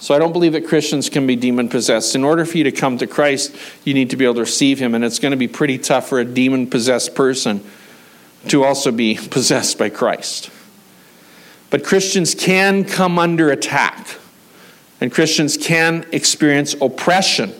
So 0.00 0.12
I 0.12 0.18
don't 0.18 0.32
believe 0.32 0.54
that 0.54 0.66
Christians 0.66 1.08
can 1.08 1.24
be 1.24 1.36
demon 1.36 1.68
possessed. 1.68 2.16
In 2.16 2.24
order 2.24 2.44
for 2.44 2.58
you 2.58 2.64
to 2.64 2.72
come 2.72 2.98
to 2.98 3.06
Christ, 3.06 3.54
you 3.84 3.94
need 3.94 4.10
to 4.10 4.16
be 4.16 4.24
able 4.24 4.34
to 4.34 4.40
receive 4.40 4.80
Him, 4.80 4.92
and 4.92 5.04
it's 5.04 5.20
going 5.20 5.30
to 5.30 5.36
be 5.36 5.46
pretty 5.46 5.78
tough 5.78 6.08
for 6.08 6.18
a 6.18 6.24
demon 6.24 6.68
possessed 6.68 7.14
person 7.14 7.64
to 8.48 8.64
also 8.64 8.90
be 8.90 9.14
possessed 9.30 9.78
by 9.78 9.88
Christ. 9.88 10.50
But 11.70 11.84
Christians 11.84 12.34
can 12.34 12.84
come 12.84 13.20
under 13.20 13.52
attack, 13.52 14.18
and 15.00 15.12
Christians 15.12 15.56
can 15.56 16.06
experience 16.12 16.74
oppression 16.80 17.52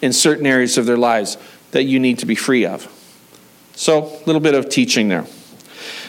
in 0.00 0.12
certain 0.12 0.46
areas 0.46 0.78
of 0.78 0.86
their 0.86 0.96
lives 0.96 1.36
that 1.72 1.84
you 1.84 1.98
need 1.98 2.18
to 2.18 2.26
be 2.26 2.34
free 2.34 2.66
of. 2.66 2.90
So, 3.74 4.04
a 4.04 4.24
little 4.26 4.40
bit 4.40 4.54
of 4.54 4.68
teaching 4.68 5.08
there. 5.08 5.26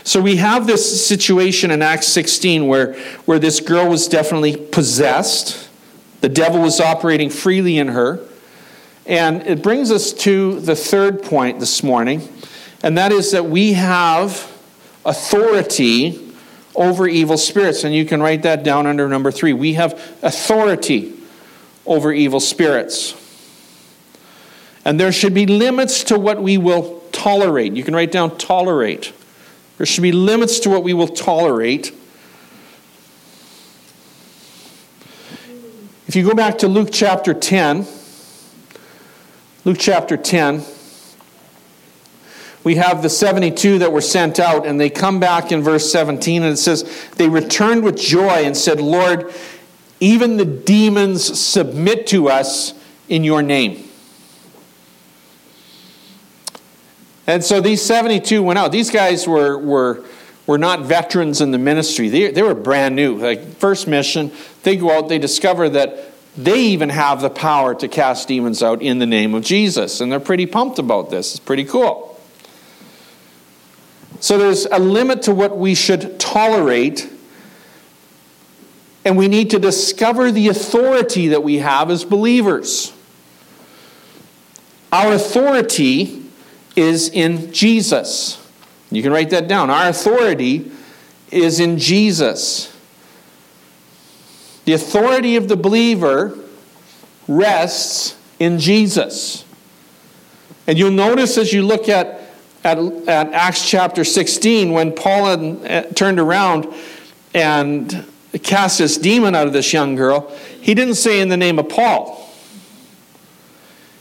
So 0.05 0.19
we 0.19 0.35
have 0.35 0.67
this 0.67 1.07
situation 1.07 1.71
in 1.71 1.81
Acts 1.81 2.07
16 2.07 2.67
where, 2.67 2.93
where 3.25 3.39
this 3.39 3.61
girl 3.61 3.87
was 3.87 4.09
definitely 4.09 4.57
possessed. 4.57 5.69
The 6.19 6.27
devil 6.27 6.61
was 6.61 6.81
operating 6.81 7.29
freely 7.29 7.77
in 7.77 7.87
her. 7.87 8.19
And 9.05 9.47
it 9.47 9.61
brings 9.61 9.91
us 9.91 10.11
to 10.13 10.59
the 10.59 10.75
third 10.75 11.23
point 11.23 11.59
this 11.59 11.83
morning, 11.83 12.27
and 12.81 12.97
that 12.97 13.11
is 13.11 13.31
that 13.31 13.45
we 13.45 13.73
have 13.73 14.49
authority 15.05 16.22
over 16.75 17.07
evil 17.07 17.37
spirits. 17.37 17.83
And 17.83 17.93
you 17.93 18.05
can 18.05 18.21
write 18.21 18.43
that 18.43 18.63
down 18.63 18.87
under 18.87 19.07
number 19.07 19.31
three. 19.31 19.53
We 19.53 19.73
have 19.73 19.93
authority 20.21 21.13
over 21.85 22.11
evil 22.11 22.39
spirits. 22.39 23.15
And 24.85 24.99
there 24.99 25.11
should 25.11 25.33
be 25.33 25.45
limits 25.45 26.03
to 26.05 26.19
what 26.19 26.41
we 26.41 26.57
will 26.57 27.01
tolerate. 27.11 27.73
You 27.73 27.83
can 27.83 27.95
write 27.95 28.11
down 28.11 28.37
tolerate. 28.37 29.13
There 29.77 29.85
should 29.85 30.01
be 30.01 30.11
limits 30.11 30.59
to 30.61 30.69
what 30.69 30.83
we 30.83 30.93
will 30.93 31.07
tolerate. 31.07 31.93
If 36.07 36.15
you 36.15 36.27
go 36.27 36.35
back 36.35 36.59
to 36.59 36.67
Luke 36.67 36.89
chapter 36.91 37.33
10, 37.33 37.87
Luke 39.65 39.77
chapter 39.79 40.17
10, 40.17 40.63
we 42.63 42.75
have 42.75 43.01
the 43.01 43.09
72 43.09 43.79
that 43.79 43.91
were 43.91 44.01
sent 44.01 44.39
out, 44.39 44.65
and 44.65 44.79
they 44.79 44.89
come 44.89 45.19
back 45.19 45.51
in 45.51 45.61
verse 45.61 45.91
17, 45.91 46.43
and 46.43 46.53
it 46.53 46.57
says, 46.57 46.83
They 47.17 47.27
returned 47.27 47.83
with 47.83 47.97
joy 47.97 48.43
and 48.45 48.55
said, 48.55 48.79
Lord, 48.79 49.33
even 49.99 50.37
the 50.37 50.45
demons 50.45 51.39
submit 51.39 52.07
to 52.07 52.29
us 52.29 52.73
in 53.09 53.23
your 53.23 53.41
name. 53.41 53.89
And 57.25 57.43
so 57.43 57.61
these 57.61 57.81
72 57.81 58.41
went 58.43 58.59
out. 58.59 58.71
These 58.71 58.91
guys 58.91 59.27
were, 59.27 59.57
were, 59.57 60.03
were 60.45 60.57
not 60.57 60.81
veterans 60.81 61.41
in 61.41 61.51
the 61.51 61.57
ministry, 61.57 62.09
they, 62.09 62.31
they 62.31 62.43
were 62.43 62.53
brand 62.53 62.95
new. 62.95 63.17
Like, 63.17 63.55
first 63.55 63.87
mission, 63.87 64.31
they 64.63 64.77
go 64.77 64.91
out, 64.91 65.09
they 65.09 65.19
discover 65.19 65.69
that 65.69 66.11
they 66.35 66.59
even 66.61 66.89
have 66.89 67.21
the 67.21 67.29
power 67.29 67.75
to 67.75 67.87
cast 67.87 68.27
demons 68.27 68.63
out 68.63 68.81
in 68.81 68.99
the 68.99 69.05
name 69.05 69.33
of 69.35 69.43
Jesus. 69.43 70.01
And 70.01 70.11
they're 70.11 70.19
pretty 70.19 70.45
pumped 70.45 70.79
about 70.79 71.09
this. 71.09 71.31
It's 71.31 71.39
pretty 71.39 71.63
cool. 71.63 72.12
So 74.23 74.37
there's 74.37 74.65
a 74.65 74.79
limit 74.79 75.23
to 75.23 75.33
what 75.33 75.57
we 75.57 75.75
should 75.75 76.17
tolerate. 76.17 77.09
And 79.03 79.17
we 79.17 79.27
need 79.27 79.49
to 79.49 79.59
discover 79.59 80.31
the 80.31 80.47
authority 80.47 81.27
that 81.27 81.43
we 81.43 81.57
have 81.57 81.91
as 81.91 82.05
believers. 82.05 82.93
Our 84.93 85.11
authority 85.11 86.23
is 86.73 87.09
in 87.09 87.51
Jesus. 87.51 88.41
You 88.91 89.03
can 89.03 89.11
write 89.11 89.31
that 89.31 89.49
down. 89.49 89.69
Our 89.69 89.89
authority 89.89 90.71
is 91.29 91.59
in 91.59 91.77
Jesus. 91.77 92.73
The 94.63 94.71
authority 94.71 95.35
of 95.35 95.49
the 95.49 95.57
believer 95.57 96.39
rests 97.27 98.15
in 98.39 98.57
Jesus. 98.57 99.43
And 100.65 100.79
you'll 100.79 100.91
notice 100.91 101.37
as 101.37 101.51
you 101.51 101.63
look 101.63 101.89
at, 101.89 102.22
at, 102.63 102.77
at 102.77 103.33
Acts 103.33 103.69
chapter 103.69 104.03
16, 104.03 104.71
when 104.71 104.93
Paul 104.93 105.25
had, 105.25 105.85
uh, 105.85 105.93
turned 105.93 106.19
around 106.19 106.67
and 107.33 108.05
cast 108.41 108.77
this 108.77 108.97
demon 108.97 109.35
out 109.35 109.47
of 109.47 109.53
this 109.53 109.73
young 109.73 109.95
girl, 109.95 110.31
he 110.61 110.73
didn't 110.73 110.95
say 110.95 111.19
in 111.19 111.29
the 111.29 111.37
name 111.37 111.59
of 111.59 111.69
Paul. 111.69 112.29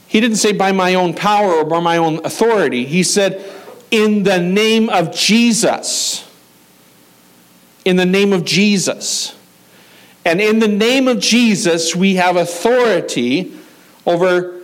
He 0.06 0.20
didn't 0.20 0.36
say 0.36 0.52
by 0.52 0.72
my 0.72 0.94
own 0.94 1.14
power 1.14 1.52
or 1.52 1.64
by 1.64 1.80
my 1.80 1.96
own 1.96 2.24
authority. 2.24 2.84
He 2.84 3.02
said, 3.02 3.44
in 3.90 4.22
the 4.22 4.38
name 4.38 4.88
of 4.88 5.14
Jesus. 5.14 6.28
In 7.84 7.96
the 7.96 8.06
name 8.06 8.32
of 8.32 8.44
Jesus. 8.44 9.36
And 10.24 10.40
in 10.40 10.60
the 10.60 10.68
name 10.68 11.08
of 11.08 11.18
Jesus, 11.18 11.96
we 11.96 12.14
have 12.14 12.36
authority 12.36 13.52
over, 14.06 14.60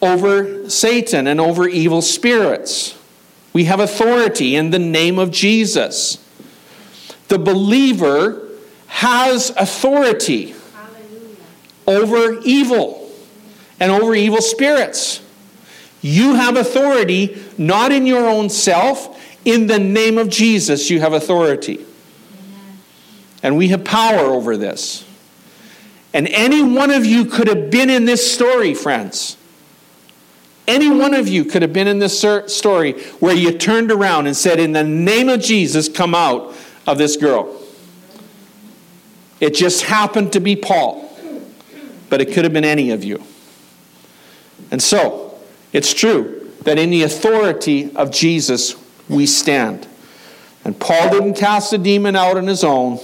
over 0.00 0.68
Satan 0.68 1.26
and 1.26 1.40
over 1.40 1.68
evil 1.68 2.02
spirits. 2.02 2.98
We 3.52 3.64
have 3.64 3.80
authority 3.80 4.56
in 4.56 4.70
the 4.70 4.78
name 4.78 5.18
of 5.18 5.30
Jesus. 5.30 6.18
The 7.28 7.38
believer 7.38 8.48
has 8.86 9.50
authority 9.56 10.54
Hallelujah. 10.74 11.36
over 11.86 12.40
evil 12.44 13.10
and 13.80 13.90
over 13.90 14.14
evil 14.14 14.40
spirits. 14.40 15.20
You 16.00 16.34
have 16.34 16.56
authority 16.56 17.42
not 17.58 17.92
in 17.92 18.06
your 18.06 18.28
own 18.28 18.50
self, 18.50 19.18
in 19.44 19.66
the 19.66 19.78
name 19.78 20.18
of 20.18 20.28
Jesus, 20.28 20.90
you 20.90 21.00
have 21.00 21.12
authority. 21.12 21.84
And 23.42 23.56
we 23.56 23.68
have 23.68 23.84
power 23.84 24.20
over 24.20 24.56
this. 24.56 25.04
And 26.14 26.28
any 26.28 26.62
one 26.62 26.90
of 26.90 27.04
you 27.04 27.24
could 27.24 27.48
have 27.48 27.70
been 27.70 27.90
in 27.90 28.04
this 28.04 28.32
story, 28.32 28.74
friends. 28.74 29.36
Any 30.66 30.90
one 30.90 31.14
of 31.14 31.28
you 31.28 31.44
could 31.44 31.62
have 31.62 31.72
been 31.72 31.88
in 31.88 31.98
this 31.98 32.18
story 32.18 32.92
where 33.20 33.34
you 33.34 33.52
turned 33.52 33.90
around 33.90 34.26
and 34.26 34.36
said, 34.36 34.60
In 34.60 34.72
the 34.72 34.84
name 34.84 35.28
of 35.28 35.40
Jesus, 35.40 35.88
come 35.88 36.14
out 36.14 36.54
of 36.86 36.98
this 36.98 37.16
girl. 37.16 37.58
It 39.40 39.54
just 39.54 39.82
happened 39.82 40.32
to 40.34 40.40
be 40.40 40.54
Paul, 40.54 41.10
but 42.08 42.20
it 42.20 42.32
could 42.32 42.44
have 42.44 42.52
been 42.52 42.64
any 42.64 42.92
of 42.92 43.02
you. 43.02 43.22
And 44.70 44.80
so, 44.80 45.36
it's 45.72 45.92
true 45.92 46.52
that 46.62 46.78
in 46.78 46.90
the 46.90 47.02
authority 47.02 47.94
of 47.96 48.12
Jesus 48.12 48.76
we 49.08 49.26
stand. 49.26 49.88
And 50.64 50.78
Paul 50.78 51.10
didn't 51.10 51.34
cast 51.34 51.72
the 51.72 51.78
demon 51.78 52.14
out 52.14 52.36
on 52.36 52.46
his 52.46 52.62
own, 52.62 53.00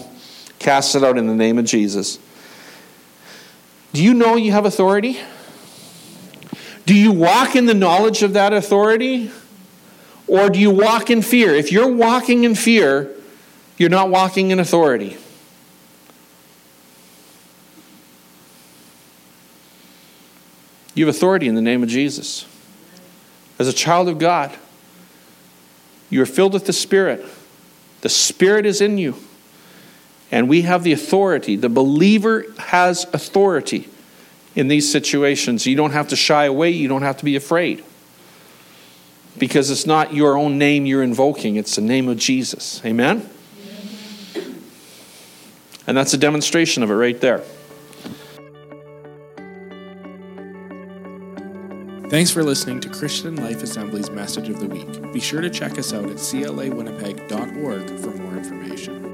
cast 0.61 0.95
it 0.95 1.03
out 1.03 1.19
in 1.19 1.27
the 1.27 1.35
name 1.35 1.59
of 1.59 1.65
Jesus. 1.65 2.21
Do 3.93 4.05
you 4.05 4.15
know 4.15 4.37
you 4.37 4.53
have 4.53 4.65
authority? 4.65 5.19
Do 6.89 6.95
you 6.95 7.13
walk 7.13 7.55
in 7.55 7.67
the 7.67 7.75
knowledge 7.75 8.23
of 8.23 8.33
that 8.33 8.55
authority? 8.55 9.31
Or 10.27 10.49
do 10.49 10.59
you 10.59 10.71
walk 10.71 11.11
in 11.11 11.21
fear? 11.21 11.55
If 11.55 11.71
you're 11.71 11.93
walking 11.93 12.45
in 12.45 12.55
fear, 12.55 13.15
you're 13.77 13.91
not 13.91 14.09
walking 14.09 14.53
in 14.53 14.59
authority. 14.59 15.19
You 20.95 21.05
have 21.05 21.15
authority 21.15 21.47
in 21.47 21.55
the 21.55 21.61
name 21.61 21.83
of 21.83 21.91
Jesus. 21.91 22.47
As 23.59 23.69
a 23.69 23.75
child 23.75 24.09
of 24.09 24.19
God, 24.19 24.57
you 26.09 26.23
are 26.23 26.27
filled 26.27 26.55
with 26.55 26.65
the 26.65 26.73
Spirit. 26.73 27.23
The 28.01 28.09
Spirit 28.09 28.65
is 28.65 28.81
in 28.81 28.97
you. 28.97 29.17
And 30.33 30.49
we 30.49 30.63
have 30.63 30.85
the 30.85 30.93
authority. 30.93 31.55
The 31.55 31.69
believer 31.69 32.47
has 32.57 33.05
authority 33.13 33.91
in 34.59 34.67
these 34.67 34.91
situations. 34.91 35.67
You 35.67 35.77
don't 35.77 35.93
have 35.93 36.09
to 36.09 36.17
shy 36.17 36.45
away, 36.45 36.71
you 36.71 36.89
don't 36.89 37.03
have 37.03 37.17
to 37.19 37.25
be 37.25 37.37
afraid. 37.37 37.85
Because 39.39 39.71
it's 39.71 39.87
not 39.87 40.13
your 40.13 40.37
own 40.37 40.59
name 40.59 40.85
you're 40.85 41.05
invoking, 41.05 41.55
it's 41.55 41.77
the 41.77 41.81
name 41.81 42.09
of 42.09 42.19
Jesus. 42.19 42.85
Amen? 42.85 43.31
And 45.87 45.97
that's 45.97 46.13
a 46.13 46.19
demonstration 46.19 46.83
of 46.83 46.91
it 46.91 46.95
right 46.95 47.21
there. 47.21 47.45
Thanks 52.11 52.33
for 52.33 52.43
listening 52.43 52.81
to 52.81 52.89
Christian 52.89 53.37
Life 53.37 53.63
Assembly's 53.63 54.11
Message 54.11 54.49
of 54.49 54.59
the 54.59 54.67
Week. 54.67 55.13
Be 55.13 55.21
sure 55.21 55.41
to 55.41 55.51
check 55.51 55.79
us 55.79 55.93
out 55.93 56.07
at 56.07 56.17
clawinnipeg.org 56.17 58.01
for 58.01 58.11
more 58.11 58.37
information. 58.37 59.08